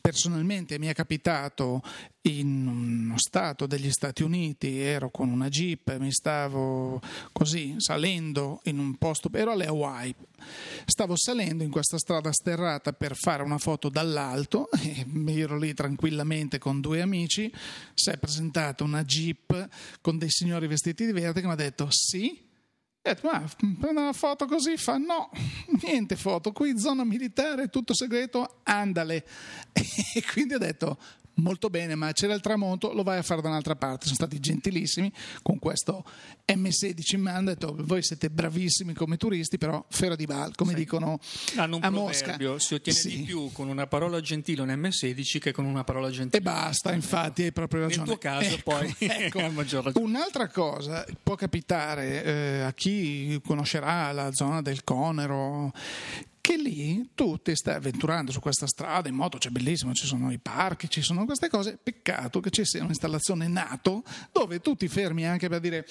personalmente 0.00 0.78
mi 0.78 0.86
è 0.86 0.94
capitato 0.94 1.82
in 2.30 2.66
uno 2.66 3.18
stato 3.18 3.66
degli 3.66 3.90
Stati 3.90 4.22
Uniti, 4.22 4.80
ero 4.80 5.10
con 5.10 5.30
una 5.30 5.48
jeep, 5.48 5.96
mi 5.98 6.12
stavo 6.12 7.00
così 7.32 7.76
salendo 7.78 8.60
in 8.64 8.78
un 8.78 8.96
posto, 8.96 9.30
ero 9.32 9.52
alle 9.52 9.66
Hawaii, 9.66 10.14
stavo 10.84 11.16
salendo 11.16 11.64
in 11.64 11.70
questa 11.70 11.98
strada 11.98 12.32
sterrata 12.32 12.92
per 12.92 13.16
fare 13.16 13.42
una 13.42 13.58
foto 13.58 13.88
dall'alto 13.88 14.70
e 14.78 15.06
ero 15.26 15.58
lì 15.58 15.74
tranquillamente 15.74 16.58
con 16.58 16.80
due 16.80 17.00
amici, 17.00 17.52
si 17.94 18.10
è 18.10 18.18
presentata 18.18 18.84
una 18.84 19.04
jeep 19.04 19.68
con 20.00 20.18
dei 20.18 20.30
signori 20.30 20.66
vestiti 20.66 21.06
di 21.06 21.12
verde 21.12 21.40
che 21.40 21.46
mi 21.46 21.52
ha 21.52 21.56
detto 21.56 21.88
sì, 21.90 22.46
ma 23.22 23.48
prendo 23.58 24.00
una 24.00 24.12
foto 24.12 24.46
così, 24.46 24.76
fa 24.76 24.98
no, 24.98 25.30
niente 25.82 26.16
foto, 26.16 26.52
qui 26.52 26.78
zona 26.78 27.04
militare, 27.04 27.68
tutto 27.68 27.94
segreto, 27.94 28.60
andale. 28.64 29.26
E 30.14 30.24
quindi 30.32 30.54
ho 30.54 30.58
detto, 30.58 30.98
molto 31.38 31.68
bene, 31.70 31.94
ma 31.94 32.12
c'era 32.12 32.34
il 32.34 32.40
tramonto, 32.40 32.92
lo 32.92 33.02
vai 33.02 33.18
a 33.18 33.22
fare 33.22 33.40
da 33.42 33.48
un'altra 33.48 33.74
parte. 33.76 34.04
Sono 34.04 34.14
stati 34.16 34.38
gentilissimi 34.40 35.10
con 35.42 35.58
questo 35.58 36.04
M16 36.46 37.14
in 37.14 37.20
mano, 37.20 37.38
hanno 37.38 37.48
detto 37.50 37.74
voi 37.80 38.02
siete 38.02 38.30
bravissimi 38.30 38.94
come 38.94 39.16
turisti, 39.16 39.58
però 39.58 39.84
Fera 39.88 40.14
di 40.16 40.26
Val, 40.26 40.54
come 40.54 40.70
sì. 40.72 40.76
dicono 40.78 41.18
Hanno 41.56 41.76
un 41.76 41.82
a 41.84 41.90
proverbio, 41.90 42.52
Mosca. 42.52 42.64
si 42.64 42.74
ottiene 42.74 42.98
Sì. 42.98 43.16
di 43.18 43.22
più 43.24 43.50
con 43.52 43.68
una 43.68 43.86
parola 43.86 44.20
gentile 44.20 44.62
un 44.62 44.68
M16 44.68 45.38
che 45.38 45.52
con 45.52 45.64
una 45.64 45.84
parola 45.84 46.10
gentile. 46.10 46.38
E 46.38 46.40
basta, 46.40 46.92
infatti, 46.92 47.42
hai 47.44 47.52
proprio 47.52 47.80
Nel 47.80 47.88
ragione. 47.90 48.06
tuo 48.08 48.18
caso 48.18 48.54
Ecco, 48.54 48.70
poi 48.70 48.94
ecco. 48.98 49.38
Un'altra 50.00 50.48
cosa 50.48 51.04
può 51.22 51.34
capitare 51.34 52.24
eh, 52.24 52.60
a 52.60 52.72
chi 52.72 53.40
conoscerà 53.44 54.10
la 54.12 54.32
zona 54.32 54.62
del 54.62 54.84
Conero 54.84 55.72
che 56.48 56.56
lì 56.56 57.10
tu 57.14 57.36
ti 57.42 57.54
stai 57.54 57.74
avventurando 57.74 58.32
su 58.32 58.40
questa 58.40 58.66
strada 58.66 59.10
in 59.10 59.14
moto, 59.14 59.36
c'è 59.36 59.50
bellissimo, 59.50 59.92
ci 59.92 60.06
sono 60.06 60.32
i 60.32 60.38
parchi, 60.38 60.88
ci 60.88 61.02
sono 61.02 61.26
queste 61.26 61.50
cose, 61.50 61.76
peccato 61.76 62.40
che 62.40 62.48
ci 62.48 62.64
sia 62.64 62.82
un'installazione 62.82 63.46
NATO 63.48 64.02
dove 64.32 64.58
tu 64.60 64.74
ti 64.74 64.88
fermi 64.88 65.26
anche 65.26 65.50
per 65.50 65.60
dire 65.60 65.86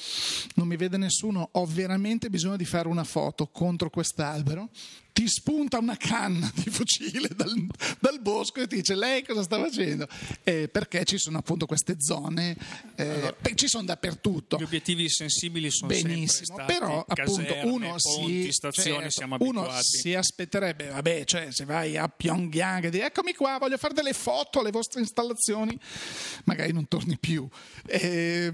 non 0.56 0.68
mi 0.68 0.76
vede 0.76 0.98
nessuno, 0.98 1.48
ho 1.52 1.66
veramente 1.68 2.32
bisogno 2.32 2.58
di 2.58 2.66
fare 2.66 2.88
una 2.88 3.04
foto 3.04 3.46
contro 3.46 3.92
quest'albero, 3.92 4.70
ti 5.18 5.28
spunta 5.28 5.80
una 5.80 5.98
canna 5.98 6.52
di 6.54 6.70
fucile 6.70 7.28
dal, 7.36 7.52
dal 8.00 8.22
bosco 8.22 8.62
e 8.62 8.68
ti 8.68 8.76
dice 8.76 8.94
lei 8.94 9.26
cosa 9.26 9.42
sta 9.42 9.58
facendo? 9.58 10.08
Eh, 10.44 10.68
perché 10.68 11.06
ci 11.06 11.18
sono 11.18 11.40
appunto 11.40 11.66
queste 11.66 11.96
zone, 11.98 12.56
eh, 12.96 13.34
beh, 13.42 13.56
ci 13.56 13.68
sono 13.68 13.84
dappertutto. 13.86 14.58
Gli 14.58 14.64
obiettivi 14.64 15.10
sensibili 15.10 15.72
sono 15.72 15.88
Benissimo, 15.88 16.64
però 16.68 17.00
appunto 17.00 17.42
caserme, 17.42 17.72
uno 17.72 17.96
ponti, 18.00 18.44
si, 18.44 18.52
stazioni, 18.52 19.10
certo, 19.10 19.38
uno 19.40 19.68
si 19.82 20.14
aspetterebbe, 20.14 20.90
vabbè, 20.90 21.24
cioè 21.24 21.48
se 21.50 21.66
vai 21.66 21.98
a 21.98 22.08
Pyongyang 22.08 22.86
e 22.86 22.90
dici 22.92 23.04
eccomi 23.04 23.34
qua, 23.34 23.58
voglio 23.58 23.78
fare 23.78 23.96
delle 23.96 24.14
foto 24.14 24.60
alle 24.60 24.70
vostre 24.70 25.00
installazioni, 25.00 25.80
magari 26.44 26.74
non 26.74 26.88
torni 26.88 27.18
più. 27.18 27.50
Eh, 27.88 28.54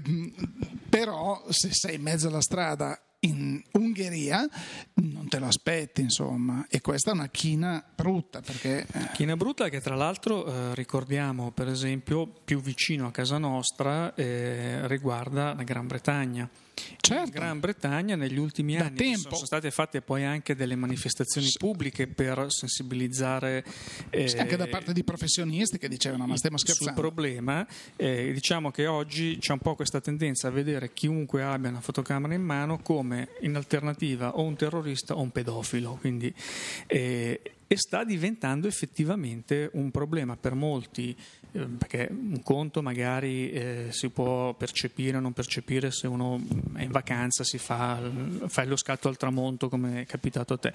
però 0.88 1.44
se 1.50 1.68
sei 1.72 1.96
in 1.96 2.02
mezzo 2.02 2.28
alla 2.28 2.40
strada 2.40 3.03
in 3.24 3.62
Ungheria 3.72 4.48
non 4.94 5.28
te 5.28 5.38
lo 5.38 5.46
aspetti, 5.46 6.00
insomma, 6.00 6.66
e 6.68 6.80
questa 6.80 7.10
è 7.10 7.14
una 7.14 7.28
china 7.28 7.84
brutta 7.94 8.40
perché 8.40 8.86
eh, 8.92 9.08
China 9.12 9.36
brutta 9.36 9.68
che 9.68 9.80
tra 9.80 9.94
l'altro 9.94 10.46
eh, 10.46 10.74
ricordiamo 10.74 11.50
per 11.50 11.68
esempio 11.68 12.26
più 12.26 12.60
vicino 12.60 13.06
a 13.06 13.10
casa 13.10 13.38
nostra 13.38 14.14
eh, 14.14 14.86
riguarda 14.88 15.54
la 15.54 15.62
Gran 15.62 15.86
Bretagna. 15.86 16.48
Certo. 16.96 17.24
In 17.26 17.30
Gran 17.30 17.60
Bretagna 17.60 18.16
negli 18.16 18.38
ultimi 18.38 18.76
Da 18.76 18.86
anni 18.86 18.96
tempo. 18.96 19.34
sono 19.34 19.44
state 19.46 19.70
fatte 19.70 20.00
poi 20.02 20.24
anche 20.24 20.54
delle 20.54 20.74
manifestazioni 20.74 21.48
pubbliche 21.58 22.06
per 22.06 22.46
sensibilizzare 22.48 23.64
eh, 24.10 24.34
anche 24.38 24.56
da 24.56 24.66
parte 24.66 24.92
di 24.92 25.04
professionisti 25.04 25.78
che 25.78 25.88
dicevano 25.88 26.26
ma 26.26 26.36
stiamo 26.36 26.56
sul 26.58 26.68
scherzando. 26.70 27.00
problema. 27.00 27.66
Eh, 27.96 28.32
diciamo 28.32 28.70
che 28.70 28.86
oggi 28.86 29.36
c'è 29.38 29.52
un 29.52 29.58
po' 29.58 29.74
questa 29.74 30.00
tendenza 30.00 30.48
a 30.48 30.50
vedere 30.50 30.92
chiunque 30.92 31.42
abbia 31.42 31.70
una 31.70 31.80
fotocamera 31.80 32.34
in 32.34 32.42
mano 32.42 32.78
come 32.78 33.28
in 33.40 33.54
alternativa 33.56 34.36
o 34.36 34.42
un 34.42 34.56
terrorista 34.56 35.14
o 35.14 35.20
un 35.20 35.30
pedofilo. 35.30 35.96
Quindi, 36.00 36.32
eh, 36.86 37.40
e 37.66 37.76
sta 37.78 38.04
diventando 38.04 38.68
effettivamente 38.68 39.70
un 39.72 39.90
problema 39.90 40.36
per 40.36 40.54
molti, 40.54 41.16
perché 41.54 42.08
un 42.10 42.42
conto 42.42 42.82
magari 42.82 43.50
eh, 43.50 43.86
si 43.90 44.10
può 44.10 44.54
percepire 44.54 45.18
o 45.18 45.20
non 45.20 45.32
percepire 45.32 45.92
se 45.92 46.08
uno 46.08 46.40
è 46.74 46.82
in 46.82 46.90
vacanza, 46.90 47.44
si 47.44 47.58
fa, 47.58 48.00
fai 48.46 48.66
lo 48.66 48.76
scatto 48.76 49.08
al 49.08 49.16
tramonto 49.16 49.68
come 49.68 50.02
è 50.02 50.06
capitato 50.06 50.54
a 50.54 50.58
te. 50.58 50.72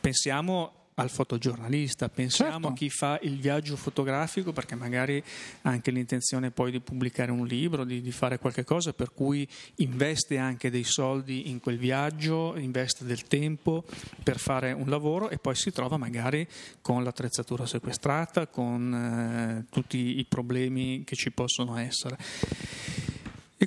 Pensiamo 0.00 0.85
al 0.98 1.10
fotogiornalista, 1.10 2.08
pensiamo 2.08 2.52
Certo. 2.52 2.68
a 2.68 2.72
chi 2.72 2.88
fa 2.88 3.18
il 3.22 3.38
viaggio 3.38 3.76
fotografico 3.76 4.52
perché 4.52 4.74
magari 4.74 5.22
ha 5.62 5.70
anche 5.70 5.90
l'intenzione 5.90 6.50
poi 6.50 6.70
di 6.70 6.80
pubblicare 6.80 7.30
un 7.30 7.46
libro, 7.46 7.84
di, 7.84 8.00
di 8.00 8.10
fare 8.12 8.38
qualche 8.38 8.64
cosa 8.64 8.94
per 8.94 9.12
cui 9.12 9.46
investe 9.76 10.38
anche 10.38 10.70
dei 10.70 10.84
soldi 10.84 11.50
in 11.50 11.60
quel 11.60 11.76
viaggio, 11.76 12.56
investe 12.56 13.04
del 13.04 13.26
tempo 13.26 13.84
per 14.22 14.38
fare 14.38 14.72
un 14.72 14.88
lavoro 14.88 15.28
e 15.28 15.36
poi 15.36 15.54
si 15.54 15.70
trova 15.70 15.98
magari 15.98 16.46
con 16.80 17.04
l'attrezzatura 17.04 17.66
sequestrata, 17.66 18.46
con 18.46 18.94
eh, 18.94 19.70
tutti 19.70 20.18
i 20.18 20.24
problemi 20.24 21.04
che 21.04 21.14
ci 21.14 21.30
possono 21.30 21.76
essere. 21.76 22.16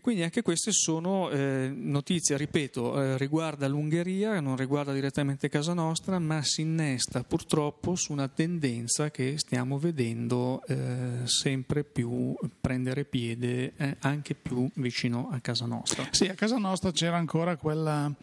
Quindi 0.02 0.24
anche 0.24 0.42
queste 0.42 0.72
sono 0.72 1.30
eh, 1.30 1.72
notizie, 1.74 2.38
ripeto, 2.38 3.02
eh, 3.02 3.18
riguarda 3.18 3.68
l'Ungheria, 3.68 4.40
non 4.40 4.56
riguarda 4.56 4.94
direttamente 4.94 5.50
casa 5.50 5.74
nostra, 5.74 6.20
ma 6.20 6.42
si 6.44 6.62
innesta 6.62 7.24
purtroppo 7.24 7.96
su 7.96 8.12
una 8.12 8.28
tendenza 8.28 9.12
che 9.12 9.38
stiamo 9.38 9.78
vedendo 9.80 10.62
eh, 10.68 11.22
sempre 11.26 11.84
più 11.84 12.36
prendere 12.60 13.06
piede 13.06 13.74
eh, 13.78 13.98
anche 14.00 14.36
più 14.36 14.70
vicino 14.76 15.30
a 15.32 15.40
casa 15.40 15.66
nostra. 15.66 16.08
Sì, 16.12 16.28
a 16.28 16.34
casa 16.34 16.58
nostra 16.58 16.92
c'era 16.92 17.18
ancora 17.18 17.56
quella 17.58 18.14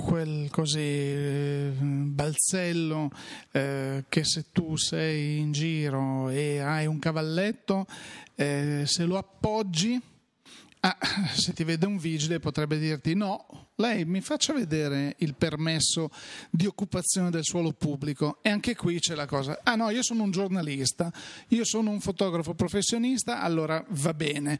quel 0.00 0.48
così 0.50 0.78
eh, 0.78 1.72
balzello 1.78 3.10
eh, 3.52 4.04
che 4.08 4.24
se 4.24 4.46
tu 4.50 4.76
sei 4.76 5.38
in 5.38 5.52
giro 5.52 6.30
e 6.30 6.58
hai 6.58 6.86
un 6.86 6.98
cavalletto 6.98 7.86
eh, 8.34 8.84
se 8.86 9.04
lo 9.04 9.18
appoggi 9.18 10.00
ah, 10.80 10.98
se 11.34 11.52
ti 11.52 11.64
vede 11.64 11.86
un 11.86 11.98
vigile 11.98 12.38
potrebbe 12.38 12.78
dirti 12.78 13.14
no 13.14 13.68
lei 13.76 14.04
mi 14.04 14.20
faccia 14.20 14.52
vedere 14.52 15.14
il 15.18 15.34
permesso 15.34 16.10
di 16.50 16.66
occupazione 16.66 17.30
del 17.30 17.44
suolo 17.44 17.72
pubblico. 17.72 18.38
E 18.42 18.50
anche 18.50 18.76
qui 18.76 18.98
c'è 18.98 19.14
la 19.14 19.26
cosa 19.26 19.60
ah 19.62 19.74
no 19.74 19.90
io 19.90 20.02
sono 20.02 20.22
un 20.22 20.30
giornalista 20.30 21.12
io 21.48 21.64
sono 21.64 21.90
un 21.90 22.00
fotografo 22.00 22.54
professionista 22.54 23.40
allora 23.40 23.82
va 23.88 24.14
bene. 24.14 24.58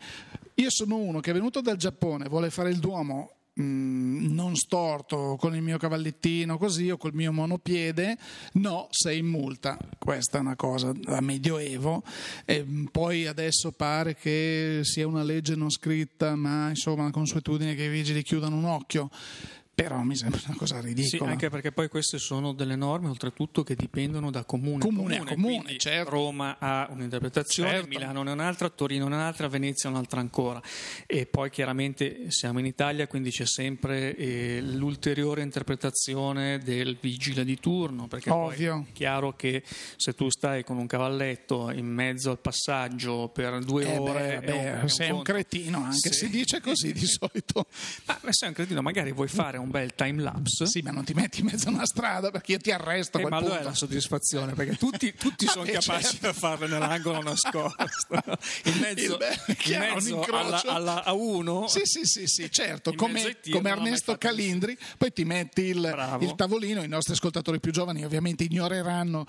Io 0.55 0.71
sono 0.71 0.97
uno 0.97 1.21
che 1.21 1.31
è 1.31 1.35
venuto 1.35 1.61
dal 1.61 1.77
Giappone 1.77 2.29
vuole 2.29 2.51
fare 2.51 2.71
il 2.71 2.79
Duomo 2.79 3.40
mm, 3.59 4.33
non 4.33 4.55
storto 4.57 5.37
con 5.39 5.55
il 5.55 5.63
mio 5.63 5.79
cavallettino 5.79 6.59
così 6.59 6.91
o 6.91 6.97
col 6.97 7.15
mio 7.15 7.33
monopiede, 7.33 8.19
no, 8.55 8.89
sei 8.91 9.19
in 9.19 9.27
multa. 9.27 9.79
Questa 9.99 10.39
è 10.39 10.41
una 10.41 10.57
cosa 10.57 10.93
da 10.93 11.21
medioevo. 11.21 12.03
E 12.45 12.63
mm, 12.63 12.87
poi 12.87 13.27
adesso 13.27 13.71
pare 13.71 14.15
che 14.15 14.81
sia 14.83 15.07
una 15.07 15.23
legge 15.23 15.55
non 15.55 15.71
scritta, 15.71 16.35
ma 16.35 16.69
insomma 16.69 17.03
una 17.03 17.11
consuetudine 17.11 17.75
che 17.75 17.85
i 17.85 17.89
vigili 17.89 18.23
chiudano 18.23 18.57
un 18.57 18.65
occhio. 18.65 19.11
Però 19.83 19.99
mi 20.03 20.15
sembra 20.17 20.41
una 20.47 20.57
cosa 20.57 20.81
Sì, 20.81 20.87
ridicola. 20.89 21.31
anche 21.31 21.49
perché 21.49 21.73
poi 21.73 21.89
queste 21.89 22.19
sono 22.19 22.53
delle 22.53 22.77
norme 22.77 23.09
oltretutto 23.09 23.63
che 23.63 23.75
dipendono 23.75 24.31
da 24.31 24.45
comune, 24.45 24.85
Comune 24.85 25.19
comune, 25.25 25.55
quindi 25.63 25.79
certo. 25.79 26.11
Roma 26.11 26.57
ha 26.59 26.89
un'interpretazione, 26.91 27.71
Certo. 27.71 27.89
Milano 27.89 28.23
ne 28.23 28.31
ha 28.31 28.33
un'altra, 28.35 28.69
Torino 28.69 29.09
ne 29.09 29.15
ha 29.15 29.19
un'altra, 29.19 29.49
Venezia 29.49 29.89
un'altra 29.89 30.21
ancora 30.21 30.61
e 31.07 31.27
poi 31.27 31.51
chiaramente 31.51 32.31
siamo 32.31 32.59
in 32.59 32.67
Italia 32.67 33.07
quindi 33.07 33.31
c'è 33.31 33.47
sempre 33.47 34.15
eh, 34.17 34.61
l'ulteriore 34.63 35.43
interpretazione 35.43 36.59
del 36.59 36.99
vigile 37.01 37.45
di 37.45 37.59
turno 37.59 38.07
perché 38.07 38.31
Ovvio. 38.31 38.85
è 38.89 38.93
chiaro 38.93 39.35
che 39.35 39.63
se 39.97 40.15
tu 40.15 40.29
stai 40.31 40.65
con 40.65 40.77
un 40.79 40.87
cavalletto 40.87 41.71
in 41.71 41.87
mezzo 41.87 42.31
al 42.31 42.39
passaggio 42.39 43.29
per 43.33 43.59
due 43.65 43.85
Eh 43.93 43.97
ore 43.99 44.41
beh, 44.45 44.53
un- 44.53 44.63
beh, 44.63 44.81
un 44.83 44.89
sei 44.89 45.09
un 45.11 45.17
conto. 45.17 45.33
cretino, 45.33 45.79
anche 45.85 46.13
Sì. 46.13 46.27
si 46.27 46.29
dice 46.31 46.61
così 46.61 46.93
di 46.93 47.07
solito. 47.07 47.67
Ma 48.07 48.19
sei 48.33 48.49
un 48.49 48.55
cretino, 48.55 48.83
magari 48.83 49.13
vuoi 49.13 49.29
fare 49.29 49.59
un 49.59 49.70
bel 49.71 49.95
time 49.95 50.23
lapse. 50.23 50.67
Sì, 50.67 50.81
ma 50.83 50.91
non 50.91 51.05
ti 51.05 51.15
metti 51.15 51.41
in 51.41 51.47
mezzo 51.47 51.69
a 51.69 51.73
una 51.73 51.87
strada 51.87 52.31
perché 52.31 52.53
io 52.53 52.59
ti 52.59 52.71
arresto 52.71 53.19
Eh, 53.19 53.21
quel 53.23 53.33
ma 53.33 53.39
allora 53.39 53.53
è 53.55 53.57
punto. 53.57 53.71
la 53.71 53.75
soddisfazione 53.77 54.53
perché 54.55 54.77
tutti, 54.77 55.15
tutti 55.15 55.47
sono 55.47 55.65
Eh, 55.65 55.73
capaci 55.73 56.03
certo. 56.19 56.27
di 56.29 56.33
farlo 56.35 56.67
nell'angolo 56.67 57.23
nascosto. 57.23 57.59
In 58.65 58.79
mezzo, 58.81 59.19
è 59.19 59.37
in 59.67 59.73
un 59.73 59.79
mezzo 59.79 60.23
alla, 60.31 60.63
alla 60.65 61.05
A1 61.07 61.65
Sì, 61.67 61.81
sì, 61.85 62.05
sì, 62.05 62.27
sì, 62.27 62.51
certo, 62.51 62.93
come, 62.95 63.37
come 63.51 63.71
Ernesto 63.71 64.17
Calindri, 64.19 64.77
poi 64.99 65.13
ti 65.13 65.25
metti 65.25 65.63
il, 65.63 66.17
il 66.21 66.35
tavolino, 66.37 66.83
i 66.83 66.89
nostri 66.89 67.13
ascoltatori 67.15 67.61
più 67.61 67.73
giovani 67.73 68.05
ovviamente 68.05 68.45
ignoreranno 68.45 69.25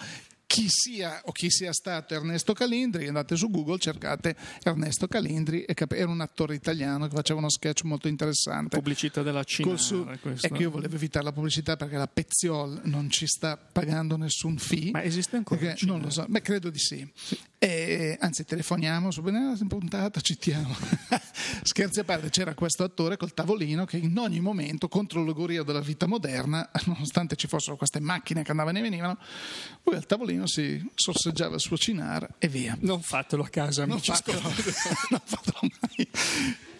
chi 0.52 0.68
sia 0.68 1.22
o 1.24 1.32
chi 1.32 1.50
sia 1.50 1.72
stato 1.72 2.14
Ernesto 2.14 2.52
Calindri, 2.52 3.08
andate 3.08 3.38
su 3.38 3.50
Google, 3.50 3.78
cercate 3.80 4.36
Ernesto 4.64 5.08
Calindri, 5.08 5.64
e 5.64 5.74
era 5.92 6.10
un 6.10 6.20
attore 6.20 6.56
italiano 6.56 7.08
che 7.08 7.16
faceva 7.16 7.40
uno 7.40 7.50
sketch 7.50 7.84
molto 7.84 8.10
interessante. 8.10 8.76
pubblicità 8.76 9.24
della 9.24 9.46
Cina 9.46 9.78
su- 9.78 10.06
questo. 10.22 10.48
ecco, 10.48 10.62
io 10.62 10.70
volevo 10.70 10.96
evitare 10.96 11.24
la 11.24 11.32
pubblicità 11.32 11.78
perché 11.78 11.96
la 11.96 12.08
Peziol 12.08 12.82
non 12.84 13.10
ci 13.10 13.28
sta 13.28 13.56
pagando 13.56 14.18
nessun 14.18 14.58
fee. 14.58 14.92
ma 14.92 15.02
esiste 15.04 15.38
ancora 15.38 15.74
non 15.84 16.02
lo 16.02 16.10
so, 16.10 16.26
beh, 16.28 16.42
credo 16.42 16.70
di 16.70 16.80
sì. 16.80 17.10
E, 17.64 18.18
anzi, 18.20 18.44
telefoniamo 18.44 19.12
su 19.12 19.22
puntata, 19.68 20.20
citiamo. 20.20 20.76
Scherzi 21.62 22.00
a 22.00 22.04
parte, 22.04 22.32
c'era 22.32 22.56
questo 22.56 22.84
attore 22.84 23.18
col 23.18 23.36
tavolino 23.36 23.86
che 23.86 23.98
in 23.98 24.18
ogni 24.18 24.40
momento, 24.40 24.88
contro 24.88 25.24
l'augurio 25.24 25.62
della 25.62 25.80
vita 25.80 26.08
moderna, 26.08 26.68
nonostante 26.86 27.36
ci 27.36 27.46
fossero 27.46 27.78
queste 27.78 28.00
macchine 28.00 28.42
che 28.42 28.50
andavano 28.50 28.80
e 28.80 28.82
venivano, 28.82 29.20
lui 29.84 29.96
al 29.96 30.08
tavolino 30.08 30.48
si 30.48 30.84
sorseggiava 30.96 31.54
il 31.54 31.62
suo 31.62 31.78
cinar 31.78 32.28
e 32.40 32.48
via. 32.48 32.76
non 32.80 33.04
fatelo 33.04 33.44
a 33.44 33.50
casa 33.50 33.86
Non 33.86 33.98
amici 33.98 34.12
fatelo, 34.12 34.42
non 35.12 35.22
fatelo 35.24 35.60
mai. 35.62 36.10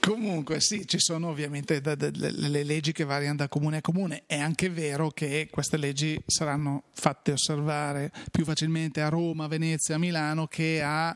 Comunque 0.02 0.60
sì, 0.62 0.88
ci 0.88 0.98
sono 1.00 1.30
ovviamente 1.30 1.80
da- 1.80 1.94
da- 1.94 2.10
le, 2.12 2.32
le 2.32 2.64
leggi 2.64 2.92
che 2.92 3.04
variano 3.04 3.36
da 3.36 3.48
comune 3.48 3.78
a 3.78 3.82
comune. 3.82 4.24
È 4.26 4.36
anche 4.36 4.68
vero 4.68 5.12
che 5.12 5.48
queste 5.52 5.78
leggi 5.78 6.20
saranno 6.26 6.86
fatte 6.94 7.34
osservare 7.34 8.12
più 8.32 8.44
facilmente 8.44 9.02
a 9.02 9.10
Roma, 9.10 9.46
Venezia, 9.46 10.00
Milano 10.00 10.48
che 10.48 10.82
a 10.84 11.16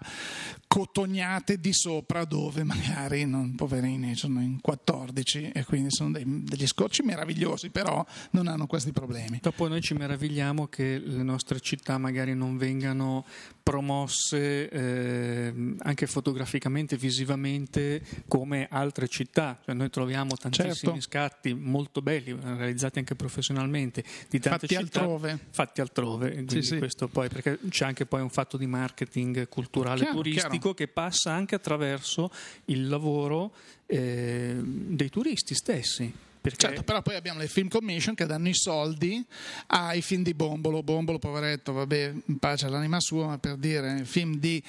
cotognate 0.68 1.60
di 1.60 1.74
sopra 1.74 2.26
dove 2.26 2.64
magari 2.64 3.26
non, 3.26 3.56
poverini 3.56 4.14
sono 4.16 4.42
in 4.42 4.60
14 4.60 5.52
e 5.54 5.64
quindi 5.64 5.90
sono 5.90 6.12
dei, 6.12 6.26
degli 6.26 6.68
scorci 6.68 7.02
meravigliosi 7.02 7.70
però 7.70 8.06
non 8.32 8.48
hanno 8.48 8.68
questi 8.68 8.92
problemi 8.92 9.40
dopo 9.42 9.70
noi 9.70 9.80
ci 9.80 9.94
meravigliamo 9.94 10.68
che 10.68 11.00
le 11.00 11.24
nostre 11.24 11.62
città 11.62 11.98
magari 11.98 12.36
non 12.36 12.58
vengano 12.58 13.26
promosse 13.66 14.70
eh, 14.70 15.76
anche 15.80 16.06
fotograficamente 16.06 16.98
visivamente 16.98 18.00
come 18.28 18.68
altre 18.70 19.08
città 19.08 19.60
cioè 19.66 19.74
noi 19.74 19.90
troviamo 19.90 20.36
tantissimi 20.36 20.76
certo. 20.76 21.02
scatti 21.02 21.56
molto 21.56 22.04
belli 22.04 22.38
realizzati 22.40 23.00
anche 23.00 23.16
professionalmente 23.16 24.04
di 24.30 24.40
tante 24.40 24.68
fatti 24.68 24.76
città 24.76 25.00
altrove 25.00 25.40
fatti 25.50 25.82
altrove 25.82 26.46
sì, 26.48 26.62
sì. 26.62 26.78
questo 26.78 27.08
poi 27.08 27.28
perché 27.28 27.58
c'è 27.70 27.86
anche 27.86 28.06
poi 28.06 28.22
un 28.22 28.30
fatto 28.30 28.56
di 28.56 28.68
marketing 28.68 29.50
culturale 29.50 30.02
chiaro, 30.02 30.16
turistico 30.16 30.50
chiaro. 30.58 30.74
che 30.76 30.88
passa 30.88 31.34
anche 31.34 31.56
attraverso 31.56 32.30
il 32.66 32.88
lavoro 32.88 33.52
eh, 33.88 34.56
dei 34.64 35.10
turisti 35.10 35.56
stessi. 35.56 36.14
Perché... 36.46 36.68
Certo, 36.68 36.84
però 36.84 37.02
poi 37.02 37.16
abbiamo 37.16 37.40
le 37.40 37.48
film 37.48 37.70
commission 37.70 38.14
che 38.14 38.28
danno 38.28 38.48
i 38.50 38.54
soldi 38.54 39.26
ai 39.68 40.04
film 40.04 40.22
di 40.22 40.36
Bombolo. 40.36 40.84
Bombolo, 40.84 41.18
poveretto, 41.18 41.74
vabbè, 41.74 42.14
in 42.24 42.38
pace 42.38 42.68
all'anima 42.68 43.00
sua, 43.00 43.26
ma 43.26 43.40
per 43.40 43.56
dire 43.56 44.06
film 44.06 44.36
di 44.36 44.62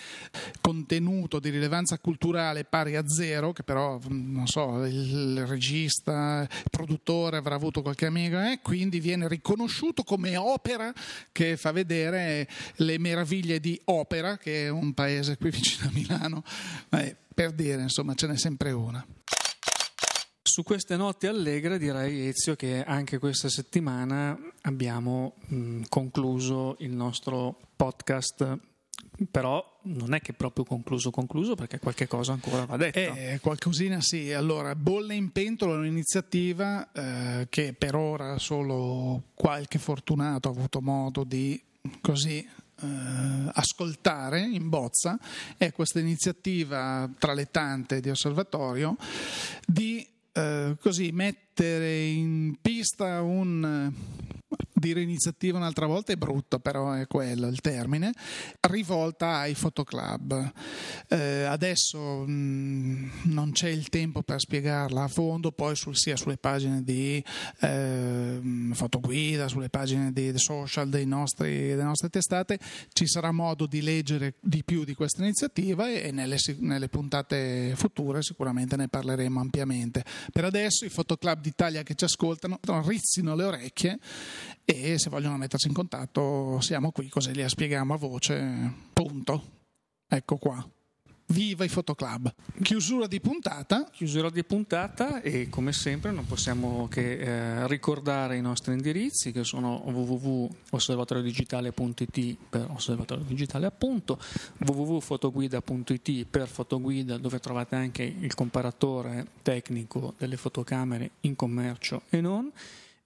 contenuto, 0.62 1.38
di 1.38 1.50
rilevanza 1.50 1.98
culturale 1.98 2.64
pari 2.64 2.96
a 2.96 3.06
zero, 3.06 3.52
che 3.52 3.62
però, 3.62 4.00
non 4.08 4.46
so, 4.46 4.84
il 4.86 5.44
regista, 5.46 6.48
il 6.48 6.70
produttore 6.70 7.36
avrà 7.36 7.56
avuto 7.56 7.82
qualche 7.82 8.06
amico, 8.06 8.40
e 8.40 8.52
eh, 8.52 8.60
quindi 8.62 8.98
viene 8.98 9.28
riconosciuto 9.28 10.02
come 10.02 10.34
opera 10.38 10.90
che 11.30 11.58
fa 11.58 11.72
vedere 11.72 12.48
le 12.76 12.98
meraviglie 12.98 13.60
di 13.60 13.78
Opera, 13.84 14.38
che 14.38 14.64
è 14.64 14.68
un 14.70 14.94
paese 14.94 15.36
qui 15.36 15.50
vicino 15.50 15.88
a 15.88 15.90
Milano. 15.92 16.42
Eh, 16.92 17.14
per 17.34 17.52
dire, 17.52 17.82
insomma, 17.82 18.14
ce 18.14 18.26
n'è 18.26 18.38
sempre 18.38 18.72
una. 18.72 19.06
Su 20.56 20.62
queste 20.62 20.96
note 20.96 21.28
allegre 21.28 21.78
direi 21.78 22.28
Ezio 22.28 22.56
che 22.56 22.82
anche 22.82 23.18
questa 23.18 23.50
settimana 23.50 24.34
abbiamo 24.62 25.34
mh, 25.48 25.82
concluso 25.90 26.76
il 26.78 26.92
nostro 26.92 27.58
podcast 27.76 28.58
però 29.30 29.80
non 29.82 30.14
è 30.14 30.22
che 30.22 30.32
proprio 30.32 30.64
concluso 30.64 31.10
concluso 31.10 31.56
perché 31.56 31.78
qualche 31.78 32.06
cosa 32.06 32.32
ancora 32.32 32.64
va 32.64 32.78
detto. 32.78 32.98
Eh, 32.98 33.38
qualcosina 33.42 34.00
sì. 34.00 34.32
Allora, 34.32 34.74
Bolle 34.74 35.12
in 35.12 35.30
pentola 35.30 35.74
è 35.74 35.76
un'iniziativa 35.76 36.90
eh, 36.90 37.48
che 37.50 37.74
per 37.74 37.94
ora 37.94 38.38
solo 38.38 39.24
qualche 39.34 39.78
fortunato 39.78 40.48
ha 40.48 40.52
avuto 40.52 40.80
modo 40.80 41.22
di 41.24 41.62
così 42.00 42.38
eh, 42.38 42.86
ascoltare 43.52 44.40
in 44.40 44.70
bozza. 44.70 45.18
È 45.58 45.70
questa 45.72 46.00
iniziativa 46.00 47.10
tra 47.18 47.34
le 47.34 47.50
tante 47.50 48.00
di 48.00 48.08
osservatorio 48.08 48.96
di 49.66 50.14
eh, 50.36 50.76
così 50.78 51.12
mettere 51.12 52.04
in 52.04 52.56
pista 52.60 53.22
un 53.22 53.90
dire 54.86 55.00
iniziativa 55.02 55.58
un'altra 55.58 55.86
volta 55.86 56.12
è 56.12 56.16
brutto, 56.16 56.58
però 56.58 56.92
è 56.92 57.06
quello 57.06 57.46
il 57.48 57.60
termine, 57.60 58.12
rivolta 58.60 59.38
ai 59.38 59.54
fotoclub. 59.54 60.52
Eh, 61.08 61.42
adesso 61.42 62.24
mh, 62.26 62.30
mm, 62.30 63.08
non 63.24 63.52
c'è 63.52 63.68
il 63.68 63.88
tempo 63.88 64.22
per 64.22 64.40
spiegarla 64.40 65.04
a 65.04 65.08
fondo, 65.08 65.52
poi 65.52 65.74
sul, 65.74 65.96
sia 65.96 66.16
sulle 66.16 66.36
pagine 66.36 66.82
di 66.82 67.22
eh, 67.60 68.40
fotoguida, 68.72 69.48
sulle 69.48 69.68
pagine 69.68 70.12
di 70.12 70.32
social 70.36 70.88
nostri, 71.04 71.68
delle 71.68 71.82
nostre 71.82 72.08
testate, 72.08 72.58
ci 72.92 73.06
sarà 73.06 73.32
modo 73.32 73.66
di 73.66 73.82
leggere 73.82 74.34
di 74.40 74.62
più 74.64 74.84
di 74.84 74.94
questa 74.94 75.22
iniziativa 75.22 75.88
e, 75.88 76.08
e 76.08 76.10
nelle, 76.12 76.36
nelle 76.58 76.88
puntate 76.88 77.72
future 77.76 78.22
sicuramente 78.22 78.76
ne 78.76 78.88
parleremo 78.88 79.40
ampiamente. 79.40 80.04
Per 80.32 80.44
adesso 80.44 80.84
i 80.84 80.88
fotoclub 80.88 81.40
d'Italia 81.40 81.82
che 81.82 81.94
ci 81.94 82.04
ascoltano 82.04 82.58
rizzino 82.84 83.34
le 83.34 83.44
orecchie 83.44 83.98
e 84.64 84.75
se 84.96 85.10
vogliono 85.10 85.36
mettersi 85.36 85.68
in 85.68 85.74
contatto 85.74 86.58
siamo 86.60 86.90
qui 86.90 87.08
così 87.08 87.32
li 87.32 87.48
spieghiamo 87.48 87.94
a 87.94 87.96
voce. 87.96 88.72
Punto. 88.92 89.54
Ecco 90.08 90.36
qua. 90.36 90.68
Viva 91.28 91.64
i 91.64 91.68
fotoclub. 91.68 92.32
Chiusura 92.62 93.08
di 93.08 93.20
puntata. 93.20 93.90
Chiusura 93.90 94.30
di 94.30 94.44
puntata 94.44 95.20
e 95.22 95.48
come 95.48 95.72
sempre 95.72 96.12
non 96.12 96.24
possiamo 96.24 96.86
che 96.86 97.18
eh, 97.18 97.66
ricordare 97.66 98.36
i 98.36 98.40
nostri 98.40 98.74
indirizzi 98.74 99.32
che 99.32 99.42
sono 99.42 99.82
www.osservatoriodigitale.it 99.84 102.36
per 102.48 102.68
osservatorio 102.70 103.24
digitale 103.24 103.66
appunto, 103.66 104.20
www.fotoguida.it 104.58 106.26
per 106.26 106.46
fotoguida 106.46 107.18
dove 107.18 107.40
trovate 107.40 107.74
anche 107.74 108.04
il 108.04 108.32
comparatore 108.34 109.26
tecnico 109.42 110.14
delle 110.16 110.36
fotocamere 110.36 111.10
in 111.22 111.34
commercio 111.34 112.02
e 112.08 112.20
non 112.20 112.52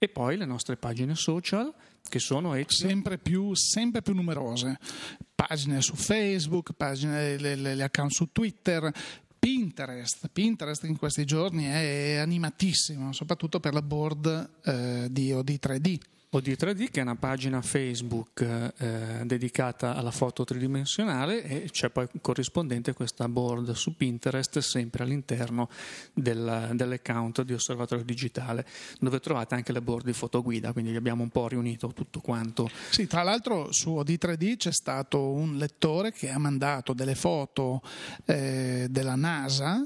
e 0.03 0.09
poi 0.09 0.35
le 0.35 0.45
nostre 0.45 0.77
pagine 0.77 1.13
social 1.13 1.71
che 2.09 2.17
sono 2.17 2.59
sempre 2.65 3.19
più, 3.19 3.53
sempre 3.53 4.01
più 4.01 4.15
numerose. 4.15 4.79
Pagine 5.35 5.79
su 5.83 5.93
Facebook, 5.93 6.73
pagine, 6.73 7.37
le, 7.37 7.53
le, 7.53 7.75
le 7.75 7.83
account 7.83 8.11
su 8.11 8.31
Twitter, 8.31 8.91
Pinterest. 9.37 10.27
Pinterest 10.33 10.85
in 10.85 10.97
questi 10.97 11.23
giorni 11.23 11.65
è 11.65 12.15
animatissimo, 12.15 13.13
soprattutto 13.13 13.59
per 13.59 13.75
la 13.75 13.83
board 13.83 14.49
eh, 14.63 15.07
di 15.11 15.29
OD3D 15.29 15.99
OD3D 16.33 16.89
che 16.89 17.01
è 17.01 17.03
una 17.03 17.15
pagina 17.15 17.61
Facebook 17.61 18.39
eh, 18.77 19.21
dedicata 19.25 19.95
alla 19.95 20.11
foto 20.11 20.45
tridimensionale 20.45 21.43
e 21.43 21.69
c'è 21.69 21.89
poi 21.89 22.07
corrispondente 22.21 22.93
questa 22.93 23.27
board 23.27 23.73
su 23.73 23.97
Pinterest 23.97 24.59
sempre 24.59 25.03
all'interno 25.03 25.67
del, 26.13 26.69
dell'account 26.71 27.41
di 27.41 27.51
Osservatorio 27.51 28.05
Digitale 28.05 28.65
dove 28.99 29.19
trovate 29.19 29.55
anche 29.55 29.73
le 29.73 29.81
board 29.81 30.05
di 30.05 30.13
fotoguida 30.13 30.71
quindi 30.71 30.95
abbiamo 30.95 31.23
un 31.23 31.29
po' 31.29 31.49
riunito 31.49 31.89
tutto 31.89 32.21
quanto. 32.21 32.69
Sì, 32.91 33.07
tra 33.07 33.23
l'altro 33.23 33.73
su 33.73 33.95
OD3D 33.95 34.55
c'è 34.55 34.71
stato 34.71 35.31
un 35.31 35.57
lettore 35.57 36.13
che 36.13 36.29
ha 36.29 36.39
mandato 36.39 36.93
delle 36.93 37.15
foto 37.15 37.81
eh, 38.23 38.87
della 38.89 39.15
NASA 39.15 39.85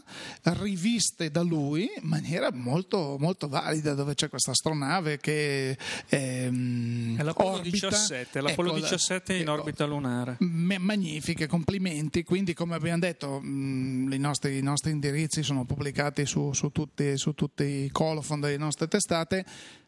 riviste 0.53 1.31
da 1.31 1.41
lui 1.41 1.89
in 2.01 2.07
maniera 2.07 2.51
molto, 2.51 3.17
molto 3.19 3.47
valida 3.47 3.93
dove 3.93 4.13
c'è 4.13 4.29
questa 4.29 4.51
astronave 4.51 5.17
che... 5.17 5.77
Eh, 6.07 6.17
ehm, 6.45 7.17
è 7.17 7.23
l'Apollo 7.23 7.55
orbita, 7.55 7.89
17, 7.89 8.41
l'Apollo 8.41 8.69
ecco, 8.71 8.79
17 8.81 9.33
in 9.33 9.41
ecco, 9.41 9.51
orbita 9.51 9.85
lunare. 9.85 10.37
magnifiche, 10.39 11.47
complimenti. 11.47 12.23
Quindi, 12.23 12.53
come 12.53 12.75
abbiamo 12.75 12.99
detto, 12.99 13.39
mh, 13.39 14.11
i, 14.11 14.17
nostri, 14.17 14.57
i, 14.57 14.61
nostri, 14.61 14.91
indirizzi 14.91 15.41
sono 15.41 15.65
pubblicati 15.65 16.25
su, 16.25 16.53
su, 16.53 16.69
tutti, 16.69 17.17
su 17.17 17.33
tutti 17.33 17.63
i 17.63 17.89
colophon 17.91 18.39
delle 18.39 18.57
nostre 18.57 18.87
testate 18.87 19.45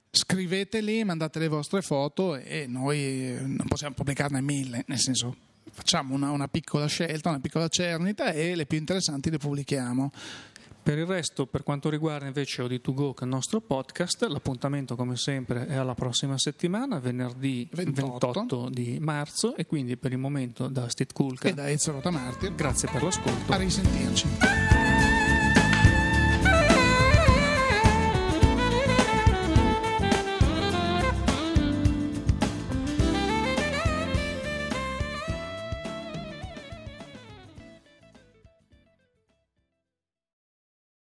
scriveteli, 0.10 1.04
mandate 1.04 1.38
le 1.38 1.48
vostre 1.48 1.82
foto 1.82 2.36
e 2.36 2.66
noi 2.68 3.36
non 3.40 3.66
possiamo 3.68 3.94
pubblicarne 3.94 4.42
mille, 4.42 4.84
nel 4.88 5.00
senso 5.00 5.36
facciamo 5.72 6.14
una, 6.14 6.32
una, 6.32 6.48
piccola 6.48 6.88
scelta, 6.88 7.30
una 7.30 7.40
piccola 7.40 7.68
cernita 7.68 8.32
e 8.32 8.56
le 8.56 8.66
più 8.66 8.78
interessanti 8.78 9.30
le 9.30 9.38
pubblichiamo. 9.38 10.12
Per 10.88 10.98
il 10.98 11.06
resto, 11.06 11.46
per 11.48 11.64
quanto 11.64 11.90
riguarda 11.90 12.28
invece 12.28 12.64
OD2Go, 12.64 13.14
che 13.14 13.22
è 13.22 13.24
il 13.24 13.30
nostro 13.30 13.60
podcast, 13.60 14.24
l'appuntamento 14.24 14.96
come 14.96 15.18
sempre 15.18 15.68
è 15.68 15.76
alla 15.76 15.96
prossima 15.96 16.38
settimana, 16.38 17.00
venerdì 17.00 17.68
28, 17.74 18.32
28 18.32 18.70
di 18.70 18.98
marzo 19.02 19.54
e 19.58 19.66
quindi 19.66 19.98
per 19.98 20.14
il 20.14 20.18
momento 20.18 20.70
da 20.70 20.88
Steve 20.88 21.12
Kulka 21.12 21.50
e 21.50 21.54
da 21.54 21.70
Ezio 21.70 21.92
Rotamartir. 21.92 22.56
Grazie 22.56 22.88
per 22.90 23.04
l'ascolto. 23.04 23.52
A 23.52 23.58
risentirci. 23.58 24.87